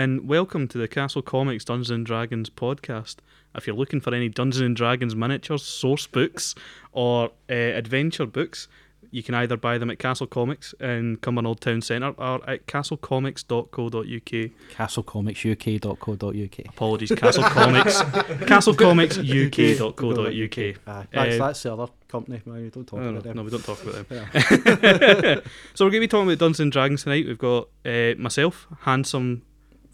[0.00, 3.16] and welcome to the Castle Comics Dungeons and Dragons podcast.
[3.54, 6.54] If you're looking for any Dungeons and Dragons miniatures, source books,
[6.92, 8.66] or uh, adventure books,
[9.10, 14.50] you can either buy them at Castle Comics in Cumbernauld Town Centre or at castlecomics.co.uk.
[14.76, 16.66] castlecomicsuk.co.uk.
[16.68, 20.78] Apologies, Castle Comics, castlecomicsuk.co.uk.
[20.86, 22.40] Aye, that's, Uh, that's the other company.
[22.46, 23.36] man, we don't talk No, no, about them.
[23.36, 24.26] no, we don't talk about them.
[24.32, 25.40] Yeah.
[25.74, 27.26] so we're going to be talking about Dungeons and Dragons tonight.
[27.26, 29.42] We've got uh, myself, handsome,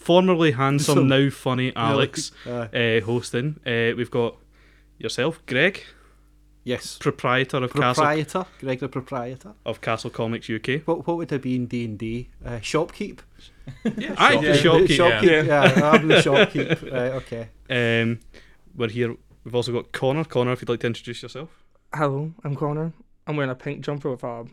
[0.07, 1.09] formerly handsome, Handsome.
[1.25, 2.99] now funny Alex, Aye.
[3.01, 3.59] uh, hosting.
[3.67, 4.37] Uh, we've got
[4.99, 5.83] yourself, Greg,
[6.65, 6.97] yes.
[6.99, 9.55] proprietor of Castle Proprietor, Greg the proprietor.
[9.65, 10.83] of Castle Comics UK.
[10.87, 12.29] What what would it be in D and D?
[12.45, 13.19] Uh, Shopkeep.
[13.85, 14.87] Aye, Yeah, shopkeep.
[14.89, 15.47] Shopkeep.
[15.47, 16.83] Yeah, I'm the shopkeep.
[16.93, 17.13] Right.
[17.23, 17.49] Okay.
[17.69, 18.21] Um,
[18.77, 19.17] we're here.
[19.45, 20.25] We've also got Connor.
[20.25, 21.51] Connor, if you'd like to introduce yourself.
[21.95, 22.93] Hello, I'm Connor.
[23.27, 24.45] I'm wearing a pink jumper with a.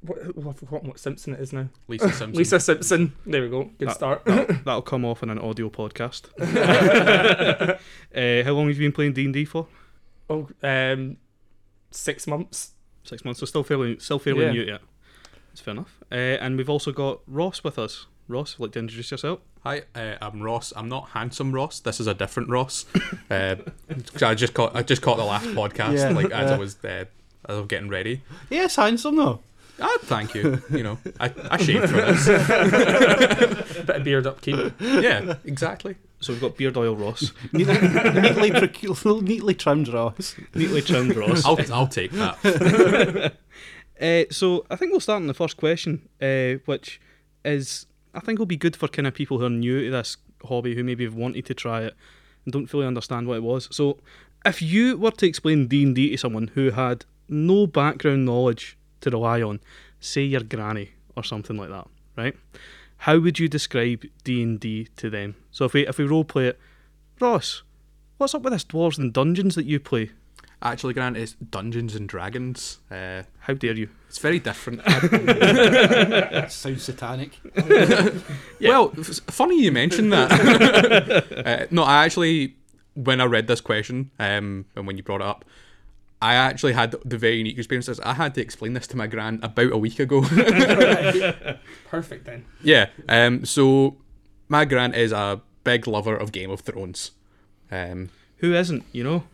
[0.00, 1.68] What, what, I've forgotten what Simpson it is now.
[1.88, 2.32] Lisa Simpson.
[2.32, 3.12] Lisa Simpson.
[3.26, 3.64] There we go.
[3.78, 4.24] Good That- start.
[4.24, 6.24] That'll, that'll come off in an audio podcast.
[8.14, 9.66] uh, how long have you been playing D and D for?
[10.30, 11.16] oh, um,
[11.90, 12.72] six months.
[13.04, 13.40] Six months.
[13.40, 14.52] So still fairly, still fairly Yeah.
[14.52, 14.80] new yet.
[15.48, 15.98] That's fair enough.
[16.10, 18.06] Uh, and we've also got Ross with us.
[18.26, 19.40] Ross, would you like to introduce yourself?
[19.64, 20.72] Hi, uh, I'm Ross.
[20.74, 21.80] I'm not handsome Ross.
[21.80, 22.86] This is a different Ross.
[23.30, 23.56] Uh,
[24.12, 26.56] 'cause I just caught I just caught the last podcast Yeah, like as yeah.
[26.56, 27.06] I was uh, as
[27.46, 28.22] I was getting ready.
[28.50, 29.40] Yes, handsome though.
[29.80, 30.62] Ah, thank you.
[30.70, 32.26] You know, I, I shaved for this.
[33.86, 34.72] Bit of beard upkeep.
[34.80, 35.96] Yeah, exactly.
[36.20, 40.36] So we've got Beard Oil Ross, Neatly, neatly, neatly trimmed Ross.
[40.54, 41.44] neatly trimmed Ross.
[41.44, 43.34] I'll I'll take that.
[44.00, 47.00] Uh, so I think we'll start on the first question, uh, which
[47.44, 50.16] is I think will be good for kind of people who are new to this
[50.44, 51.94] hobby, who maybe have wanted to try it
[52.44, 53.68] and don't fully understand what it was.
[53.70, 53.98] So
[54.46, 58.76] if you were to explain D and D to someone who had no background knowledge
[59.04, 59.60] to rely on,
[60.00, 62.34] say your granny or something like that, right?
[62.98, 65.36] How would you describe D and D to them?
[65.50, 66.58] So if we if we role play it,
[67.20, 67.62] Ross,
[68.16, 70.10] what's up with this dwarves and dungeons that you play?
[70.62, 72.78] Actually, Grant, it's Dungeons and Dragons.
[72.90, 73.90] Uh, How dare you?
[74.08, 74.80] it's very different.
[74.86, 77.38] That sounds satanic.
[78.60, 80.30] Well, f- funny you mentioned that.
[81.46, 82.56] uh, no, I actually,
[82.94, 85.44] when I read this question, um, and when you brought it up,
[86.24, 88.00] I actually had the very unique experiences.
[88.00, 90.22] I had to explain this to my gran about a week ago.
[91.88, 92.44] Perfect then.
[92.62, 92.88] yeah.
[93.08, 93.44] Um.
[93.44, 93.96] So
[94.48, 97.12] my gran is a big lover of Game of Thrones.
[97.70, 98.10] Um.
[98.38, 98.84] Who isn't?
[98.92, 99.24] You know.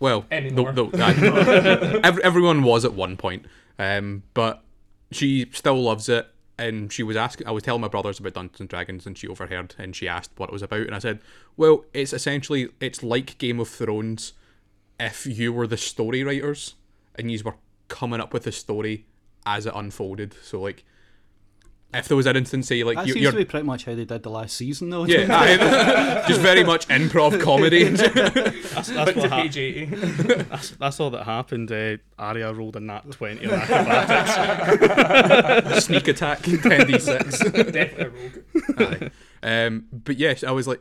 [0.00, 0.72] Well, Anymore.
[0.72, 3.46] the- the- I- every, everyone was at one point,
[3.78, 4.62] um, but
[5.12, 6.26] she still loves it.
[6.58, 9.26] And she was asking, I was telling my brothers about Dungeons and Dragons, and she
[9.26, 11.18] overheard, and she asked what it was about, and I said,
[11.56, 14.32] "Well, it's essentially it's like Game of Thrones,
[15.00, 16.74] if you were the story writers
[17.16, 17.56] and you were
[17.88, 19.06] coming up with the story
[19.44, 20.34] as it unfolded.
[20.42, 20.84] So like,
[21.94, 23.84] if there was an instance, say like That you, seems you're to be pretty much
[23.84, 25.04] how they did the last season, though.
[25.04, 26.24] yeah, aye.
[26.26, 27.84] just very much improv comedy.
[28.72, 29.52] That's, that's what to hap-
[30.48, 31.70] That's, that's all that happened.
[31.70, 35.84] Uh, Arya rolled a nat 20 on acrobatics.
[35.84, 37.38] Sneak attack, ten d six.
[37.40, 38.42] Definitely
[38.78, 39.10] a rogue.
[39.42, 40.80] Um, but yes, I was like,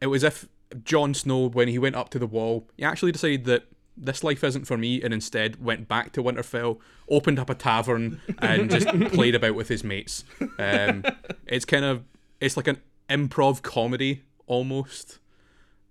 [0.00, 0.48] it was if
[0.84, 3.64] Jon Snow, when he went up to the wall, he actually decided that
[3.96, 8.20] this life isn't for me, and instead went back to Winterfell, opened up a tavern,
[8.38, 10.24] and just played about with his mates.
[10.58, 11.04] Um,
[11.46, 12.04] it's kind of,
[12.40, 15.18] it's like an improv comedy almost,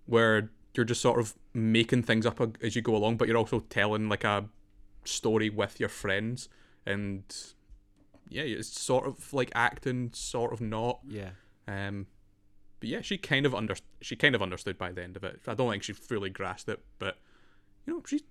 [0.06, 3.59] where you're just sort of making things up as you go along, but you're also
[3.69, 4.45] telling like a
[5.03, 6.50] story with your friends,
[6.85, 7.23] and
[8.29, 11.00] yeah, it's sort of like acting, sort of not.
[11.07, 11.31] Yeah.
[11.68, 12.07] Um,
[12.79, 15.40] but yeah, she kind of under she kind of understood by the end of it.
[15.47, 17.17] I don't think she fully grasped it, but
[17.85, 18.22] you know, she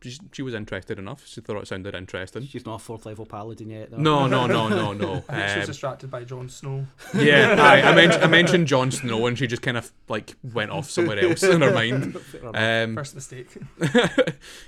[0.00, 1.26] she, she was interested enough.
[1.26, 2.46] She thought it sounded interesting.
[2.46, 3.96] She's not a fourth level paladin yet, though.
[3.96, 5.24] No, no, no, no, no.
[5.28, 6.86] I think she was Um, distracted by Jon Snow.
[7.16, 10.70] yeah, I, I, mentioned I mentioned Jon Snow, and she just kind of like went
[10.70, 12.16] off somewhere else in her mind.
[12.54, 13.48] Um, First mistake.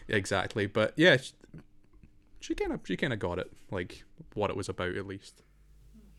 [0.08, 1.32] exactly, but yeah, she,
[2.40, 4.02] she kind of she kind of got it, like
[4.34, 5.42] what it was about at least.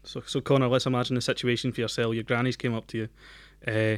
[0.04, 2.14] So, so, Connor, let's imagine the situation for yourself.
[2.14, 3.10] Your grannies came up to you.
[3.68, 3.98] Uh,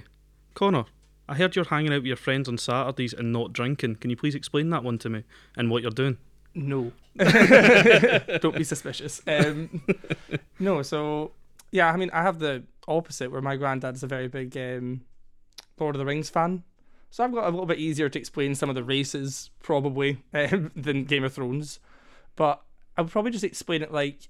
[0.54, 0.86] Connor,
[1.28, 3.96] I heard you're hanging out with your friends on Saturdays and not drinking.
[3.96, 5.24] Can you please explain that one to me
[5.56, 6.18] and what you're doing?
[6.54, 6.92] No.
[7.18, 9.22] Don't be suspicious.
[9.28, 9.82] Um,
[10.60, 11.32] no, so
[11.72, 15.02] yeah, I mean, I have the opposite where my granddad's a very big um,
[15.80, 16.64] Lord of the Rings fan.
[17.10, 20.72] So I've got a little bit easier to explain some of the races probably um,
[20.76, 21.80] than Game of Thrones.
[22.36, 22.62] But
[22.98, 24.30] I would probably just explain it like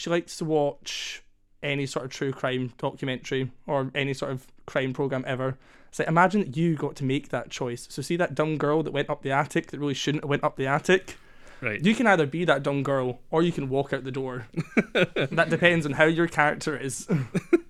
[0.00, 1.22] she likes to watch
[1.62, 5.58] any sort of true crime documentary or any sort of crime program ever.
[5.88, 7.86] It's like imagine that you got to make that choice.
[7.90, 10.44] So see that dumb girl that went up the attic that really shouldn't have went
[10.44, 11.16] up the attic.
[11.60, 11.84] Right.
[11.84, 14.46] You can either be that dumb girl or you can walk out the door.
[14.94, 17.06] that depends on how your character is.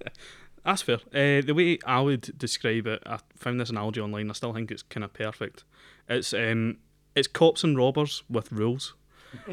[0.64, 0.98] That's fair.
[1.12, 4.30] Uh, the way I would describe it, I found this analogy online.
[4.30, 5.64] I still think it's kind of perfect.
[6.08, 6.76] It's um,
[7.16, 8.94] it's cops and robbers with rules.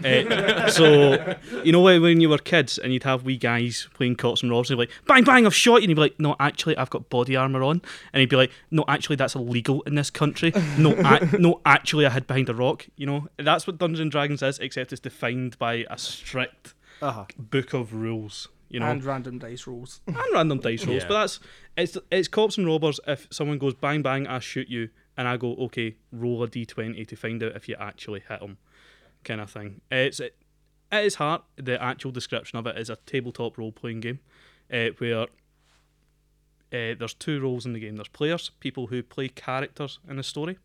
[0.03, 4.15] Uh, so you know when when you were kids and you'd have wee guys playing
[4.15, 6.01] cops and robbers, and you'd be like, "Bang bang, I've shot you," and you'd be
[6.01, 7.81] like, "No, actually, I've got body armor on,"
[8.13, 10.51] and he'd be like, "No, actually, that's illegal in this country.
[10.77, 14.11] No, a- no, actually, I hid behind a rock." You know, that's what Dungeons and
[14.11, 17.25] Dragons is, except it's defined by a strict Uh-huh.
[17.37, 18.47] book of rules.
[18.69, 20.01] You know, and random dice rolls.
[20.07, 21.03] and random dice rolls.
[21.03, 21.07] Yeah.
[21.07, 21.39] But that's
[21.77, 22.99] it's it's cops and robbers.
[23.07, 26.65] If someone goes bang bang, I shoot you, and I go okay, roll a d
[26.65, 28.57] twenty to find out if you actually hit them,
[29.27, 29.81] kind of thing.
[29.91, 30.35] It's it,
[30.91, 34.19] at its heart, the actual description of it is a tabletop role playing game,
[34.71, 37.97] uh, where uh, there's two roles in the game.
[37.97, 40.57] There's players, people who play characters in a story,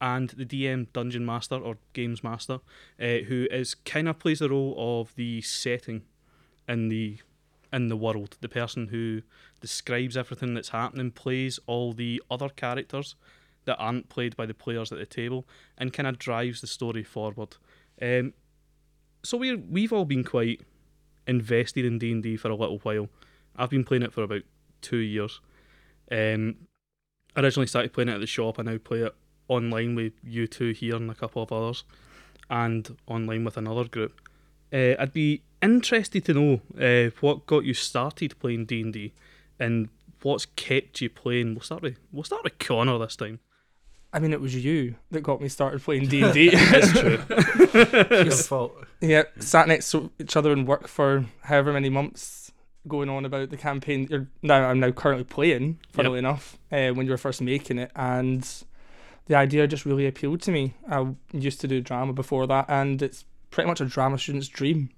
[0.00, 2.60] and the DM, dungeon master or games master,
[3.00, 6.02] uh, who is kind of plays the role of the setting
[6.68, 7.18] in the
[7.72, 8.36] in the world.
[8.40, 9.22] The person who
[9.60, 13.16] describes everything that's happening, plays all the other characters
[13.64, 15.46] that aren't played by the players at the table,
[15.78, 17.56] and kind of drives the story forward.
[18.04, 18.34] Um,
[19.22, 20.60] so we we've all been quite
[21.26, 23.08] invested in D and D for a little while.
[23.56, 24.42] I've been playing it for about
[24.82, 25.40] two years.
[26.10, 26.56] Um,
[27.36, 28.58] originally started playing it at the shop.
[28.58, 29.14] I now play it
[29.48, 31.84] online with you two here and a couple of others,
[32.50, 34.20] and online with another group.
[34.72, 39.14] Uh, I'd be interested to know uh, what got you started playing D and D,
[39.58, 39.88] and
[40.22, 41.54] what's kept you playing.
[41.54, 43.40] We'll start with we'll start with Connor this time.
[44.14, 46.50] I mean, it was you that got me started playing D and D.
[46.54, 47.18] It's true.
[48.24, 48.76] Your fault.
[49.00, 52.52] Yeah, sat next to each other and work for however many months,
[52.86, 54.06] going on about the campaign.
[54.08, 55.80] You're now I'm now currently playing.
[55.92, 58.48] Funnily enough, uh, when you were first making it, and
[59.26, 60.74] the idea just really appealed to me.
[60.88, 64.90] I used to do drama before that, and it's pretty much a drama student's dream.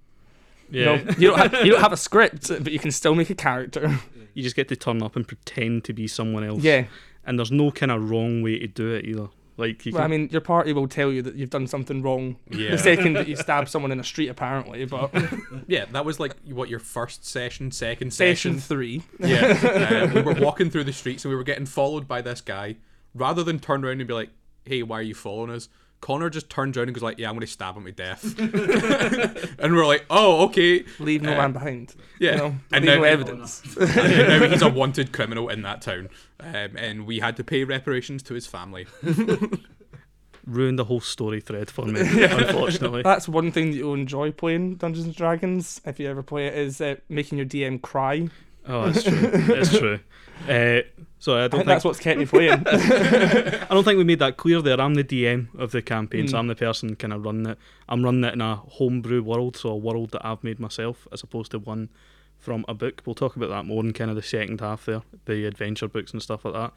[0.71, 3.15] Yeah, You, know, you don't have you don't have a script, but you can still
[3.15, 3.99] make a character.
[4.35, 6.63] you just get to turn up and pretend to be someone else.
[6.63, 6.87] yeah,
[7.27, 9.29] and there's no kind of wrong way to do it either.
[9.59, 12.37] Like you well, I mean, your party will tell you that you've done something wrong
[12.51, 12.73] Yeah.
[12.73, 14.85] the second that you stab someone in a street, apparently.
[14.85, 15.11] But
[15.67, 18.61] Yeah, that was like what your first session, second session session.
[18.61, 22.21] three, Yeah, uh, we were walking through the streets and we were getting followed by
[22.21, 22.77] this guy.
[23.15, 24.29] Rather than turn around and be like,
[24.67, 25.71] "Hey, why are you following us?"
[26.01, 28.39] Connor just turns around and goes like, "Yeah, I'm going to stab him to death."
[29.59, 31.95] and we're like, "Oh, okay." leave no Uh, man behind.
[32.19, 33.77] Yeah, You know, and leave now, no evidence.
[33.81, 36.09] and now he's a wanted criminal in that town,
[36.41, 38.87] um, and we had to pay reparations to his family.
[40.47, 43.03] ruined the whole story thread for me, unfortunately.
[43.03, 46.55] That's one thing that you'll enjoy playing Dungeons and Dragons if you ever play it
[46.55, 48.29] is uh, making your DM cry.
[48.69, 49.21] Oh, that's true.
[49.21, 50.01] That's true.
[50.49, 50.83] Uh,
[51.19, 52.63] sorry, I I don't think think that's what's kept me playing.
[52.67, 54.79] I don't think we made that clear there.
[54.81, 56.39] I'm the DM of the campaign, so Mm.
[56.41, 57.59] I'm the person kind of running it.
[57.89, 61.23] I'm running it in a homebrew world, so a world that I've made myself, as
[61.23, 61.89] opposed to one
[62.39, 63.03] from a book.
[63.07, 66.13] We'll talk about that more in kind of the second half there, the adventure books
[66.13, 66.73] and stuff like that.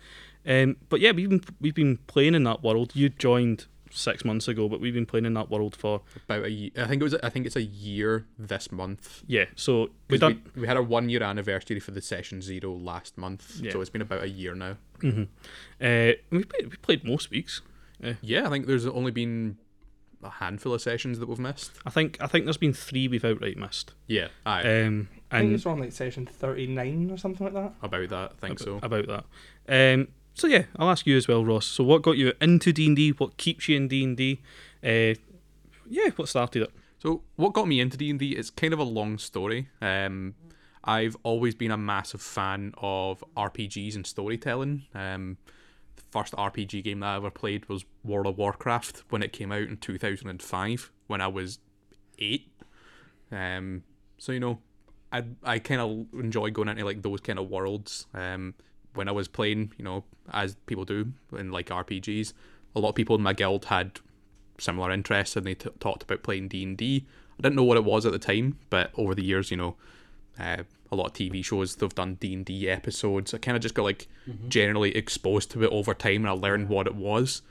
[0.63, 2.95] Um, but yeah, we've been we've been playing in that world.
[2.95, 6.51] You joined six months ago, but we've been playing in that world for About a
[6.51, 7.15] year, I think it was.
[7.15, 9.23] I think it's a year this month.
[9.27, 9.45] yeah.
[9.55, 10.41] So we 'Cause done.
[10.55, 13.71] we, we had our one year anniversary for the session zero last month, Yeah.
[13.71, 14.77] so it's been about a year now.
[15.01, 15.23] hmm
[15.81, 17.61] Uh, we played, we played most weeks.
[18.21, 19.57] Yeah, I think there's only been
[20.23, 21.71] a handful of sessions that we've missed.
[21.85, 23.93] I think I think there's been three we've outright missed.
[24.07, 27.73] Yeah, aye, Um, I think and it's on like session 39 or something like that.
[27.81, 28.31] about that.
[28.41, 28.79] I think so.
[28.83, 29.25] about that.
[29.67, 30.07] Um,
[30.39, 31.65] so yeah, I'll ask you as well, Ross.
[31.65, 33.11] So what got you into D and D?
[33.11, 34.41] What keeps you in D and D?
[34.83, 35.15] Uh,
[35.89, 36.71] Yeah, what started it?
[36.99, 39.69] So what got me into D and D is kind of a long story.
[39.81, 40.35] Um,
[40.83, 44.83] I've always been a massive fan of RPGs and storytelling.
[44.95, 45.37] Um,
[45.95, 49.51] the first RPG game that I ever played was World of Warcraft when it came
[49.51, 51.59] out in 2005 when I was
[52.17, 52.51] eight.
[53.31, 53.83] Um,
[54.17, 54.59] so you know,
[55.11, 58.07] I I kind of enjoy going into like those kind of worlds.
[58.13, 58.55] Um,
[58.99, 60.03] when I was playing, you know,
[60.33, 62.33] as people do in like RPGs,
[62.75, 64.01] a lot of people in my guild had
[64.57, 67.05] similar interests and they t- talked about playing D&D.
[67.39, 69.77] I didn't know what it was at the time, but over the years, you know,
[70.37, 73.33] uh, a lot of TV shows they've done D&D episodes.
[73.33, 74.09] I kind of just got like
[74.49, 77.41] generally exposed to it over time and I learned what it was.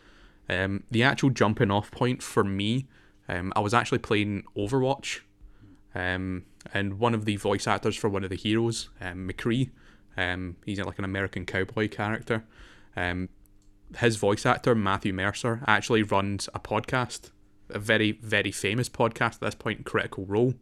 [0.51, 2.89] Um, the actual jumping off point for me,
[3.27, 5.21] um, I was actually playing Overwatch
[5.95, 9.71] um, and one of the voice actors for one of the heroes, um, McCree,
[10.19, 12.45] um, he's like an American cowboy character.
[12.97, 13.29] Um,
[13.99, 17.31] his voice actor Matthew Mercer actually runs a podcast,
[17.71, 20.55] a very very famous podcast at this point, Critical Role,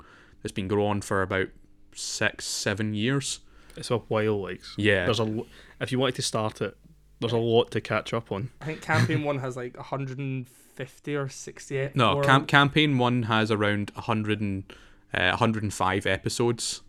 [0.43, 1.49] that's been going on for about
[1.95, 3.41] six seven years.
[3.77, 4.63] It's a while, like.
[4.77, 5.47] Yeah, There's a lo-
[5.81, 6.77] if you wanted to start it,
[7.21, 8.51] there's a lot to catch up on.
[8.61, 11.97] I think campaign one has like 150 or 68.
[11.97, 14.65] no or- cam- campaign one has around 100 and,
[15.13, 16.83] uh, 105 episodes.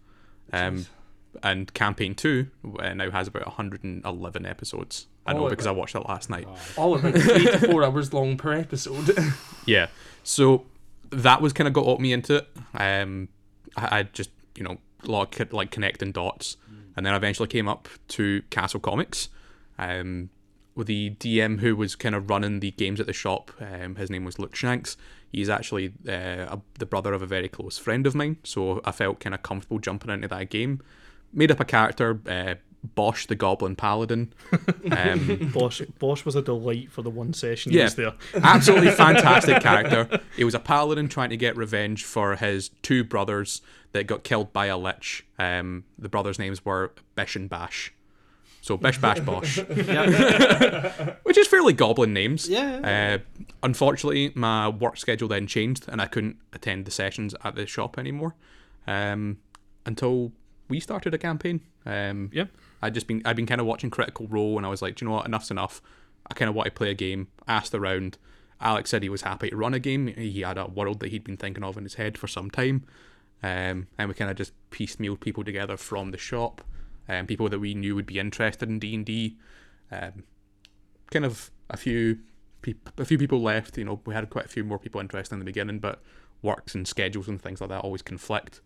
[0.54, 0.86] Um,
[1.44, 2.48] and campaign two
[2.80, 5.08] uh, now has about 111 episodes.
[5.26, 6.48] I know Oh, because I watched it last night.
[6.78, 9.18] All of like three to four hours long per episode.
[9.66, 9.88] Yeah.
[10.24, 10.66] So
[11.10, 12.48] that was kind of got me into it.
[12.74, 13.28] Um,
[13.76, 16.56] I, I just you know like like connecting dots,
[16.96, 19.28] and then I eventually came up to Castle Comics.
[19.78, 20.30] Um,
[20.76, 23.52] with the DM who was kind of running the games at the shop.
[23.60, 24.96] Um, his name was Luke Shanks.
[25.32, 26.12] He's actually uh,
[26.56, 29.42] a, the brother of a very close friend of mine, so I felt kind of
[29.42, 30.82] comfortable jumping into that game.
[31.38, 32.56] Made up a character, uh,
[32.96, 34.34] Bosch the Goblin Paladin.
[34.92, 37.80] Um, Bosch, Bosch was a delight for the one session Yeah.
[37.82, 38.14] he was there.
[38.36, 40.20] absolutely fantastic character.
[40.36, 44.52] He was a paladin trying to get revenge for his two brothers that got killed
[44.54, 45.26] by a lich.
[45.38, 47.94] Um, the brothers' names were Bish and Bash.
[48.62, 49.58] So Bish Bash Bosh,
[51.24, 52.50] which is fairly goblin names.
[52.50, 53.20] Yeah.
[53.22, 57.66] Uh, unfortunately, my work schedule then changed, and I couldn't attend the sessions at the
[57.66, 58.36] shop anymore
[58.88, 59.38] um,
[59.86, 60.32] until
[60.70, 61.62] we started a campaign.
[61.86, 62.46] Um, Yeah.
[62.82, 65.06] I just been I've been kind of watching Critical Role, and I was like, Do
[65.06, 65.82] you know what, enough's enough.
[66.30, 67.28] I kind of want to play a game.
[67.48, 68.18] Asked around.
[68.60, 70.08] Alex said he was happy to run a game.
[70.08, 72.86] He had a world that he'd been thinking of in his head for some time,
[73.44, 76.64] um, and we kind of just piecemealed people together from the shop,
[77.08, 79.38] um, people that we knew would be interested in D and D.
[79.92, 80.24] Um,
[81.12, 82.20] kind of a few
[82.62, 83.78] peop- a few people left.
[83.78, 86.02] You know, we had quite a few more people interested in the beginning, but
[86.42, 88.62] works and schedules and things like that always conflict.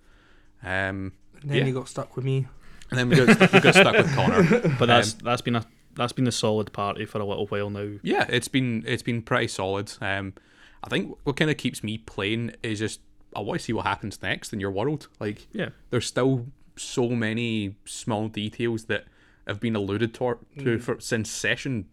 [0.64, 1.14] Um,
[1.44, 1.66] then Yeah.
[1.66, 2.48] you got stuck with me.
[2.90, 4.44] and then we got, we got stuck with Connor.
[4.80, 7.90] But that's that's been a that's been a solid party for a little while now.
[8.04, 9.92] Yeah, it's been it's been pretty solid.
[10.02, 10.34] Um,
[10.84, 13.00] I think what kind of keeps me playing is just
[13.36, 15.08] I want to see what happens next in your world.
[15.20, 15.70] Like, Yeah.
[15.90, 19.06] there's still so many small details that
[19.48, 21.86] have been alluded to, to for since session.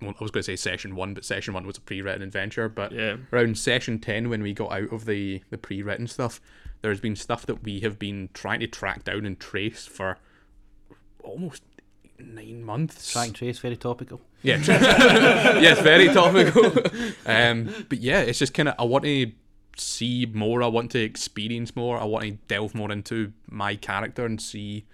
[0.00, 2.68] Well, I was going to say session one, but session one was a pre-written adventure.
[2.68, 3.16] But Yeah.
[3.32, 6.40] around session 10 when we got out of the, the pre-written stuff
[6.84, 10.18] there's been stuff that we have been trying to track down and trace for
[11.22, 11.62] almost
[12.18, 13.10] nine months.
[13.10, 14.20] Track and trace, very topical.
[14.42, 14.58] yeah.
[14.68, 16.66] Yes very topical.
[17.24, 19.32] Um, but yeah it's just kind of i want to
[19.78, 24.26] see more i want to experience more i want to delve more into my character
[24.26, 24.84] and see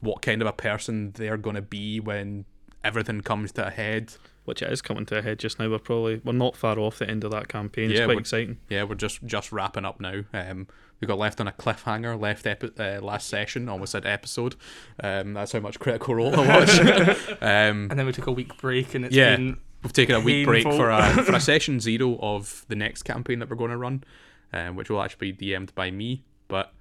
[0.00, 2.44] what kind of a person they're going to be when
[2.86, 4.14] everything comes to a head
[4.44, 5.68] Which it is coming to a head just now.
[5.68, 7.90] We're probably we're not far off the end of that campaign.
[7.90, 8.58] It's Yeah, quite exciting.
[8.68, 10.22] yeah, we're just just wrapping up now.
[10.32, 10.68] Um,
[11.00, 14.54] we got left on a cliffhanger left epi- uh, last session, almost said episode.
[15.02, 16.78] Um, that's how much Critical Role I watch.
[17.42, 19.36] um, And then we took a week break, and it's Yeah.
[19.36, 23.02] been we've taken a week break for a for a session zero of the next
[23.02, 24.04] campaign that we're going to run,
[24.52, 26.24] um, which will actually be DM'd by me.
[26.48, 26.72] But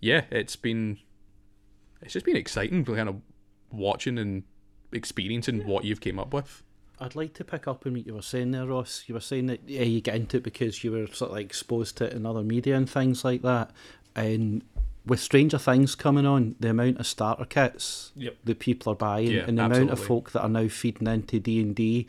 [0.00, 0.98] yeah, it's been
[2.02, 3.16] it's just been exciting, kind of
[3.72, 4.42] watching and
[4.94, 6.62] experiencing what you've came up with.
[7.00, 9.04] I'd like to pick up on what you were saying there, Ross.
[9.08, 11.46] You were saying that yeah, you get into it because you were sort of like
[11.46, 13.70] exposed to it in other media and things like that.
[14.14, 14.62] And
[15.04, 18.36] with Stranger Things coming on, the amount of starter kits Yep.
[18.44, 21.40] that people are buying Yeah, and the amount of folk that are now feeding into
[21.40, 22.06] D and D,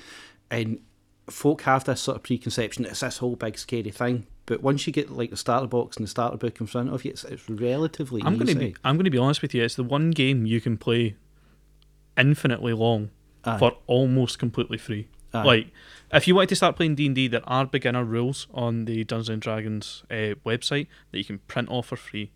[0.52, 0.80] and
[1.28, 4.28] folk have this sort of preconception that it's this whole big scary thing.
[4.46, 7.04] But once you get like the starter box and the starter book in front of
[7.04, 8.54] you, it's, it's relatively I'm easy.
[8.54, 9.64] gonna be I'm gonna be honest with you.
[9.64, 11.16] It's the one game you can play
[12.18, 13.10] infinitely long
[13.44, 13.58] Aye.
[13.58, 15.08] for almost completely free.
[15.34, 15.44] Aye.
[15.44, 15.68] Like,
[16.14, 19.04] if you wanted to start playing D and D, there are beginner rules on the
[19.04, 22.32] Dungeons and Dragons uh, website that you can print off for free.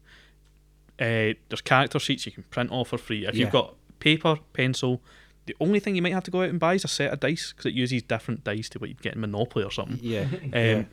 [1.00, 3.25] Uh, there's character sheets you can print off for free.
[3.25, 3.45] If Yeah.
[3.45, 5.01] you've got paper, pencil,
[5.45, 7.19] the only thing you might have to go out and buy is a set of
[7.21, 10.00] dice because it uses different dice to what you get in Monopoly or something.
[10.01, 10.83] yeah, Um, yeah.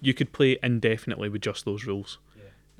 [0.00, 2.18] You could play indefinitely with just those rules.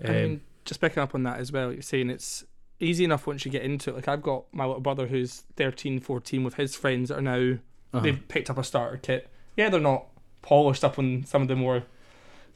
[0.05, 2.45] I Um, mean, just picking up on that as well, you're saying it's
[2.81, 3.97] easy enough once you get into it.
[3.97, 7.59] Like, I've got my little brother who's 13, 14 with his friends that are now,
[7.93, 8.01] Uh-huh.
[8.01, 9.29] they've picked up a starter kit.
[9.57, 10.07] Yeah, they're not
[10.43, 11.85] polished up on some of the more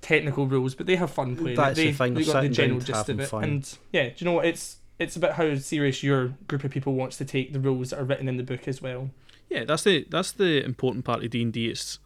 [0.03, 1.83] technical rules, but they have fun playing That's it.
[1.83, 3.27] the They, thing, they got the general gist of it.
[3.29, 3.45] fun.
[3.45, 4.47] And yeah, do you know what?
[4.47, 7.99] It's it's about how serious your group of people wants to take the rules that
[8.01, 9.11] are written in the book as well.
[9.49, 11.69] Yeah, that's the that's the important part of D and D.
[11.69, 11.99] It's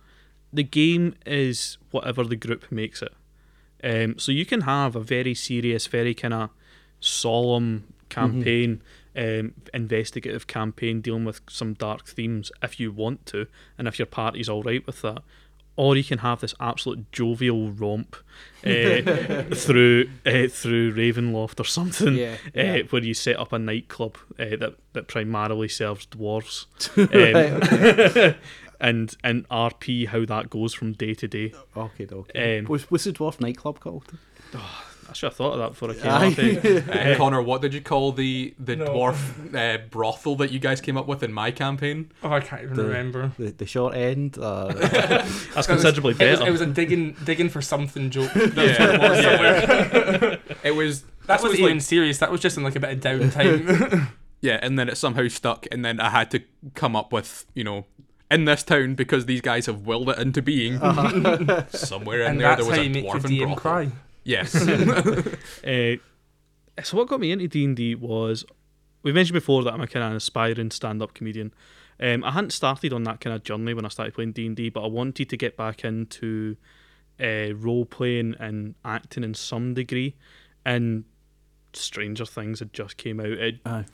[0.53, 3.13] the game is whatever the group makes it.
[3.83, 6.51] Um, so you can have a very serious, very kind of
[7.01, 8.83] solemn campaign,
[9.17, 13.47] um, investigative campaign dealing with some dark themes if you want to,
[13.79, 15.23] and if your party's all right with that.
[15.77, 18.15] Or you can have this absolute jovial romp
[18.65, 24.17] uh, through uh, through Ravenloft or something Yeah, uh, where you set up a nightclub
[24.39, 26.67] uh, that that primarily serves dwarves,
[26.97, 28.37] um,
[28.81, 31.53] and and RP how that goes from day to day.
[31.77, 32.59] Okay, okay.
[32.59, 34.13] Um, what's, what's the dwarf nightclub called?
[35.09, 36.89] I should have thought of that before I came up.
[36.97, 37.13] eh?
[37.13, 38.87] Uh, Connor, what did you call the the No.
[38.87, 42.11] dwarf uh, brothel that you guys came up with in my campaign?
[42.23, 43.33] Oh, I can't even The- remember.
[43.39, 44.39] The, the short end?
[44.39, 44.69] Uh,
[45.55, 46.49] That's considerably It was, better.
[46.49, 48.31] it was a digging digging for something joke.
[48.37, 48.59] Yeah, what
[48.95, 50.39] it was somewhere.
[50.65, 52.19] It was That was wasn't like- even serious.
[52.19, 54.09] That was just in like a bit of downtime.
[54.41, 56.41] Yeah, and then it somehow stuck, and then I had to
[56.75, 57.87] come up with, you know,
[58.31, 60.79] in this town because these guys have willed it into being.
[61.71, 63.57] Somewhere in and there, that's there was how a you make your dwarven DM brothel.
[63.57, 63.89] cry.
[64.25, 64.55] Yes.
[65.65, 65.97] Uh,
[66.83, 68.45] so what got me into D and D was
[69.03, 71.55] we mentioned before that I'm a kind of aspiring stand-up comedian.
[72.01, 74.57] Um, I hadn't started on that kind of journey when I started playing D and
[74.57, 76.57] D, but I wanted to get back into
[77.23, 80.17] uh, role playing and acting in some degree.
[80.65, 81.05] And
[81.73, 83.27] Stranger Things had just came out.
[83.27, 83.85] It, Aye.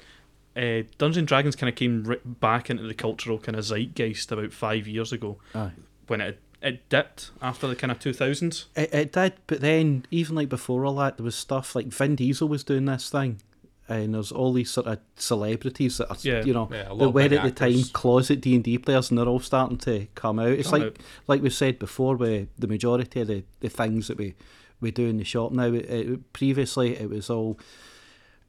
[0.57, 4.33] uh, Dungeons and Dragons kind of came ri back into the cultural kind of zeitgeist
[4.33, 5.73] about five years ago Aye.
[6.07, 8.67] when it it dipped after the kind of two thousands.
[8.77, 12.17] It, it did, but then even like before all that, there was stuff like Vin
[12.17, 13.41] Diesel was doing this thing,
[13.89, 16.45] and there's all these sort of celebrities that are, Yeah.
[16.45, 19.11] you know, Yeah, a that were big at the time closet D and D players,
[19.11, 20.49] and they're all starting to come out.
[20.49, 20.97] It's Come like out.
[21.27, 24.35] like we said before, with the majority of the, the things that we
[24.83, 25.73] we do in the shop now.
[25.73, 27.59] It, it, previously, it was all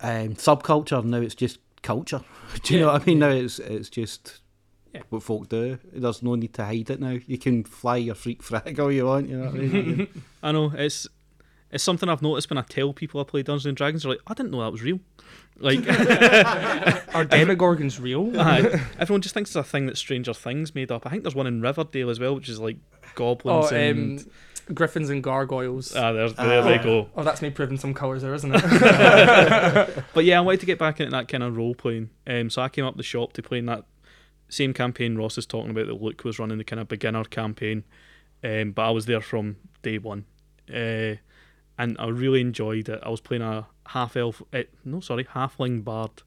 [0.02, 1.04] um, subculture.
[1.04, 2.22] Now it's just culture.
[2.64, 3.20] Do you know what I mean?
[3.20, 4.41] Now it's it's just.
[4.94, 5.02] Yeah.
[5.10, 7.18] What folk do, there's no need to hide it now.
[7.26, 9.30] You can fly your freak frag all you want.
[9.30, 10.24] You know what I mean?
[10.44, 11.08] I know it's
[11.72, 14.04] it's something I've noticed when I tell people I play Dungeons and Dragons.
[14.04, 15.00] They're like, I didn't know that was real.
[15.58, 15.80] Like,
[17.16, 18.32] Are Demogorgons real?
[18.40, 21.06] aye, everyone just thinks it's a thing that Stranger Things made up.
[21.06, 22.78] I think there's one in Riverdale as well, which is like
[23.16, 24.20] goblins Oh, and.
[24.20, 24.26] um,
[24.74, 25.96] Gryphons and Gargoyles.
[25.96, 26.64] Ah, there's, there Ah.
[26.64, 27.10] they go.
[27.16, 30.04] oh, that's me proving some colours there, isn't it?
[30.14, 32.10] But yeah, I wanted to get back into that kind of role playing.
[32.28, 33.84] Um, so I came up the shop to play in that
[34.52, 37.86] same campaign Ross is talking about that Luke was running the kind of beginner campaign.
[38.44, 40.26] Um, but I was there from day one.
[40.70, 41.16] Uh,
[41.78, 43.00] and I really enjoyed it.
[43.02, 46.24] I was playing a half elf, uh, no, sorry, halfling bard,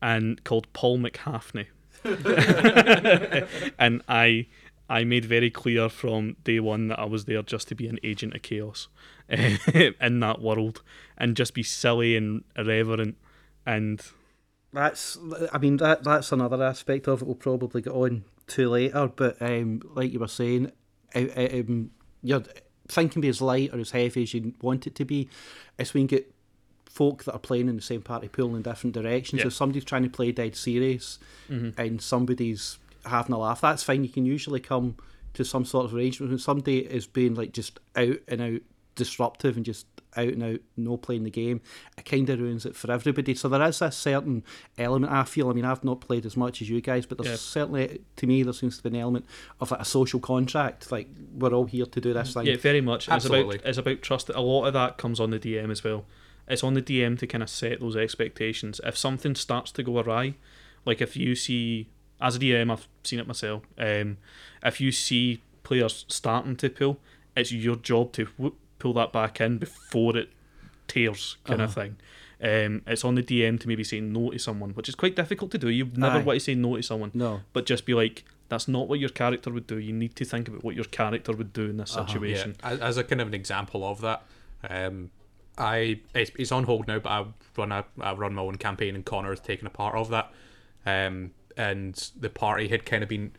[0.00, 1.66] and called Paul McHaffney.
[3.78, 4.48] and I,
[4.90, 8.00] I made very clear from day one that I was there just to be an
[8.02, 8.88] agent of chaos
[9.28, 10.82] in that world,
[11.16, 13.16] and just be silly and irreverent,
[13.64, 14.02] and
[14.72, 15.18] That's,
[15.52, 17.26] I mean, that that's another aspect of it.
[17.26, 19.08] We'll probably get on to later.
[19.14, 20.72] But um, like you were saying,
[21.14, 21.90] uh, uh, um,
[22.22, 22.42] your
[22.88, 25.28] thing can be as light or as heavy as you want it to be.
[25.78, 26.34] It's when you get
[26.86, 29.40] folk that are playing in the same party pulling in different directions.
[29.40, 29.46] Yeah.
[29.46, 31.78] If somebody's trying to play dead serious Mhm.
[31.78, 34.04] and somebody's having a laugh, that's fine.
[34.04, 34.96] You can usually come
[35.34, 38.60] to some sort of arrangement when somebody is being like just out and out
[38.94, 41.60] disruptive and just out and out no playing the game
[41.96, 44.42] it kind of ruins it for everybody so there is a certain
[44.78, 47.28] element i feel i mean i've not played as much as you guys but there's
[47.30, 47.36] Yeah.
[47.36, 49.24] certainly to me there seems to be an element
[49.60, 52.80] of like a social contract like we're all here to do this thing Yeah, very
[52.80, 53.04] much.
[53.04, 53.56] It's Absolutely.
[53.56, 54.28] about it's about trust.
[54.30, 56.04] A lot of that comes on the DM as well.
[56.48, 58.80] It's on the DM to kind of set those expectations.
[58.84, 60.34] If something starts to go awry,
[60.84, 61.88] like if you see
[62.20, 63.62] as a DM, I've seen it myself.
[63.78, 64.18] Um,
[64.62, 66.98] if you see players starting to pull,
[67.36, 70.28] it's your job to whoop, pull that back in before it
[70.88, 71.96] tears, kind of thing.
[72.42, 75.52] Um, it's on the DM to maybe say no to someone, which is quite difficult
[75.52, 75.68] to do.
[75.68, 76.22] You never Aye.
[76.22, 79.08] want to say no to someone, no but just be like, that's not what your
[79.10, 79.78] character would do.
[79.78, 82.06] You need to think about what your character would do in this Uh-huh.
[82.06, 82.56] situation.
[82.60, 84.24] Yeah, as, as a kind of an example of that,
[84.68, 85.10] um,
[85.56, 87.24] I it's, it's on hold now, but I
[87.56, 90.32] run a I run my own campaign, and Connor has taken a part of that.
[90.84, 93.32] Um, and the party had kind of been,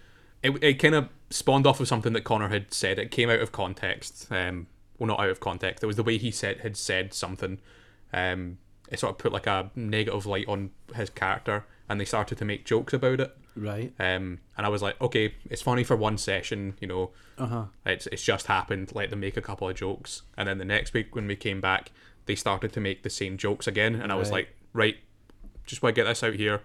[0.43, 2.99] it, it kind of spawned off of something that Connor had said.
[2.99, 4.27] It came out of context.
[4.31, 4.67] Um,
[5.07, 5.83] well, not out of context.
[5.83, 7.59] It was the way he said had said something.
[8.11, 8.57] Um,
[8.89, 12.45] it sort of put like a negative light on his character, and they started to
[12.45, 13.35] make jokes about it.
[13.55, 17.65] right Um, and I was like, okay, it's funny for one session, you know, uh-huh
[17.85, 18.91] it's it's just happened.
[18.93, 21.59] Let them make a couple of jokes, and then the next week when we came
[21.61, 21.91] back,
[22.25, 24.35] they started to make the same jokes again, and I was Right.
[24.47, 24.97] like, right,
[25.65, 26.61] just want to get this out here.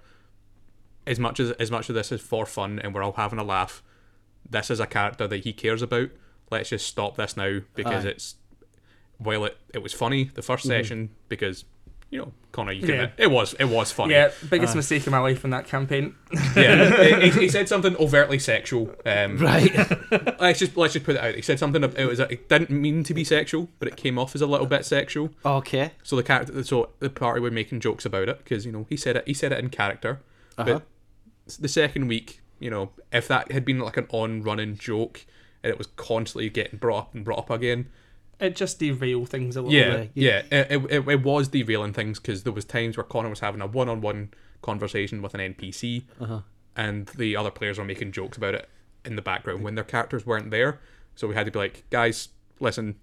[1.07, 3.44] As much as as much of this is for fun, and we're all having a
[3.44, 3.83] laugh,
[4.48, 6.11] this is a character that he cares about.
[6.50, 8.11] Let's just stop this now because Aye.
[8.11, 8.34] it's
[9.18, 11.64] while it it was funny the 1st session because
[12.11, 13.11] you know Connor, you can Yeah.
[13.18, 14.14] it was it was funny.
[14.14, 16.14] yeah, biggest mistake of my life in that campaign.
[16.56, 17.18] yeah.
[17.20, 18.94] he, he said something overtly sexual.
[19.04, 19.74] Um, right
[20.40, 21.34] let's just let's just put it out.
[21.34, 21.82] He said something.
[21.84, 24.66] It was it didn't mean to be sexual, but it came off as a little
[24.66, 25.30] bit sexual.
[25.44, 28.87] okay So the character, so the party were making jokes about it because you know
[28.88, 29.24] he said it.
[29.26, 30.20] He said it in character.
[30.56, 30.80] Uh-huh.
[30.80, 30.82] But
[31.61, 35.26] the second week, you know, if that had been like an on-running joke
[35.62, 37.87] and it was constantly getting brought up and brought up again,
[38.40, 40.11] It just derailed things a little yeah, bit.
[40.14, 43.40] yeah, it, it, it, it was derailing things because there was times where Connor was
[43.40, 44.31] having a one-on-one
[44.62, 46.40] conversation with an NPC, uh-huh
[46.77, 48.68] and the other players were making jokes about it
[49.05, 50.79] in the background when their characters weren't there.
[51.16, 52.29] So we had to be like, guys,
[52.61, 52.94] listen,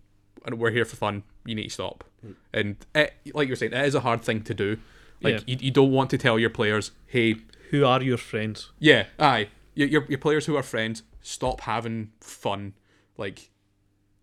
[0.50, 1.24] we're here for fun.
[1.46, 2.06] You need to stop.
[2.54, 4.78] And it, like you're saying, it is a hard thing to do.
[5.22, 5.40] Like Yeah.
[5.48, 7.36] you, you don't want to tell your players, hey,
[7.72, 8.72] Who are your friends?
[8.80, 12.74] yeah, aye, your your, your players who are friends, stop having fun.
[13.18, 13.50] Like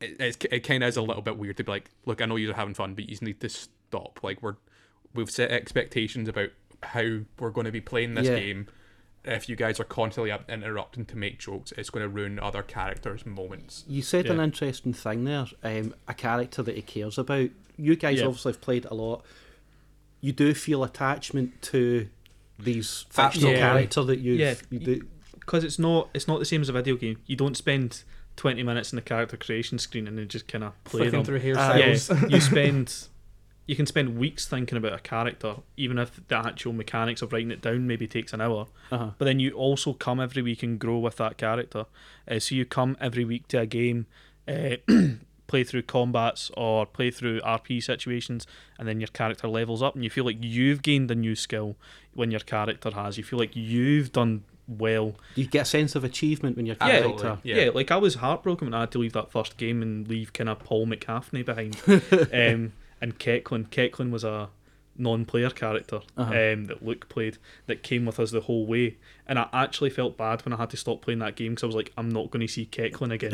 [0.01, 2.27] it, it's, it kind of is a little bit weird to be like, look, I
[2.27, 4.21] know you're having fun, but you just need to stop.
[4.23, 4.57] Like we're
[5.15, 6.51] we've set expectations about
[6.83, 8.39] how we're going to be playing this Yeah.
[8.39, 8.69] game.
[9.25, 13.25] If you guys are constantly interrupting to make jokes, it's going to ruin other characters'
[13.25, 13.85] moments.
[13.87, 15.47] You said an interesting thing there.
[15.63, 17.51] Um, a character that he cares about.
[17.77, 18.27] You guys Yeah.
[18.27, 19.25] obviously have played a lot.
[20.21, 22.09] You do feel attachment to
[22.59, 23.61] these fictional Absolutely.
[23.61, 24.55] character that you Yeah.
[24.71, 25.07] you do.
[25.53, 27.19] Because it's not it's not the same as a video game.
[27.27, 28.05] You don't spend
[28.37, 31.25] twenty minutes in the character creation screen and then just kind of play Flicking them.
[31.27, 32.21] through Uh, hairstyles.
[32.23, 33.09] yeah, you spend
[33.67, 37.51] you can spend weeks thinking about a character, even if the actual mechanics of writing
[37.53, 38.67] it down maybe takes an hour.
[38.91, 39.11] Uh-huh.
[39.19, 41.85] But then you also come every week and grow with that character.
[42.29, 44.07] Uh, so you come every week to a game,
[44.49, 44.77] uh,
[45.47, 48.47] play through combats or play through RP situations,
[48.81, 51.77] and then your character levels up, and you feel like you've gained a new skill
[52.15, 53.17] when your character has.
[53.17, 55.15] You feel like you've done well.
[55.35, 57.39] You get a sense of achievement when your Yeah, character.
[57.43, 57.71] Yeah.
[57.75, 60.49] like I was heartbroken when I had to leave that first game and leave kind
[60.49, 61.77] of Paul McCaffney behind.
[62.33, 64.49] um, and Keklin, Keklin was a
[64.97, 66.31] non-player character Uh-huh.
[66.31, 70.17] um, that Luke played that came with us the whole way, and I actually felt
[70.17, 72.31] bad when I had to stop playing that game because I was like, I'm not
[72.31, 73.33] going to see Keklin again.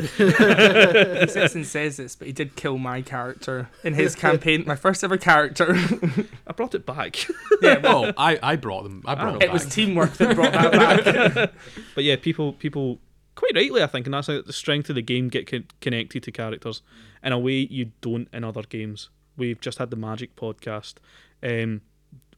[1.21, 4.75] he sits and says this, but he did kill my character in his campaign, my
[4.75, 5.75] first ever character.
[6.47, 7.17] I brought it back,
[7.61, 9.03] yeah, well, Oh, I, I brought them.
[9.05, 9.31] I brought Oh.
[9.33, 9.53] them it back.
[9.53, 11.51] was teamwork that brought that back.
[11.95, 12.99] but yeah, people people
[13.35, 16.23] quite rightly I think, and that's like the strength of the game get con- connected
[16.23, 16.81] to characters
[17.23, 19.09] in a way you don't in other games.
[19.39, 20.95] We've just had the Magic podcast.
[21.41, 21.81] Um,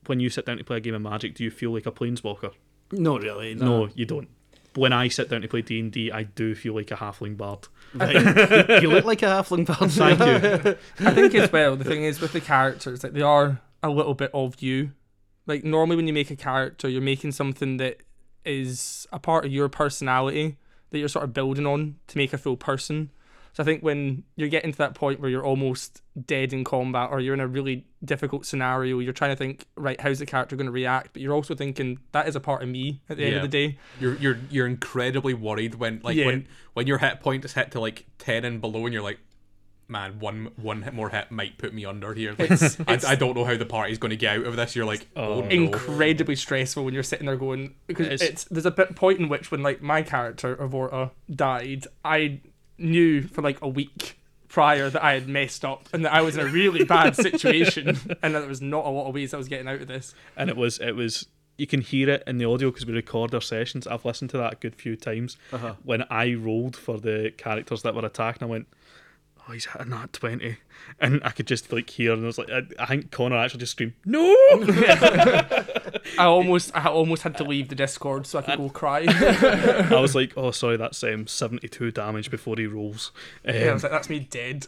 [0.05, 1.91] when you sit down to play a game of Magic, do you feel like a
[1.91, 2.53] planeswalker?
[2.91, 3.55] No, really.
[3.55, 4.29] No, you don't.
[4.75, 7.35] When I sit down to play D and D, I do feel like a halfling
[7.35, 7.67] bard.
[7.93, 8.81] Right.
[8.81, 9.91] you look like a halfling bard.
[9.91, 10.77] Thank you.
[11.05, 14.13] I think as well, the thing is with the characters, like they are a little
[14.13, 14.91] bit of you.
[15.45, 17.97] Like normally when you make a character, you're making something that
[18.45, 20.57] is a part of your personality
[20.91, 23.11] that you're sort of building on to make a full person.
[23.53, 27.09] So I think when you're getting to that point where you're almost dead in combat
[27.11, 30.55] or you're in a really difficult scenario, you're trying to think, right, how's the character
[30.55, 31.11] going to react?
[31.13, 33.47] But you're also thinking that is a part of me at the end of the
[33.49, 33.77] day.
[33.99, 36.27] You're you're you're incredibly worried when like Yeah.
[36.27, 39.19] when when your hit point is hit to like ten and below, and you're like,
[39.89, 42.33] man, one one hit more hit might put me under here.
[42.39, 44.55] Like, It's, I, it's I don't know how the party's going to get out of
[44.55, 44.77] this.
[44.77, 45.41] You're like, oh, Oh.
[45.41, 45.47] no.
[45.49, 49.27] incredibly stressful when you're sitting there going because It's- it's, there's a bit point in
[49.27, 52.39] which when like my character Avorta died, I
[52.81, 54.17] knew for like a week
[54.47, 57.87] prior that I had messed up and that I was in a really bad situation
[58.21, 60.13] and that there was not a lot of ways I was getting out of this.
[60.35, 61.25] and it was it was
[61.57, 63.85] you can hear it in the audio because we record our sessions.
[63.85, 65.37] I've listened to that a good few times.
[65.53, 65.75] Uh-huh.
[65.83, 68.67] When I rolled for the characters that were attacking, I went,
[69.47, 70.57] "Oh, he's hitting that 20.
[70.99, 73.61] and I could just like hear, and I was like, I, I think Connor actually
[73.61, 74.35] just screamed, "No!"
[76.17, 79.05] I almost I almost had to leave the Discord so I could go cry.
[79.07, 83.11] I was like, "Oh, sorry, that's um, 72 damage before he rolls."
[83.47, 84.67] Um, yeah, I was like, that's me dead.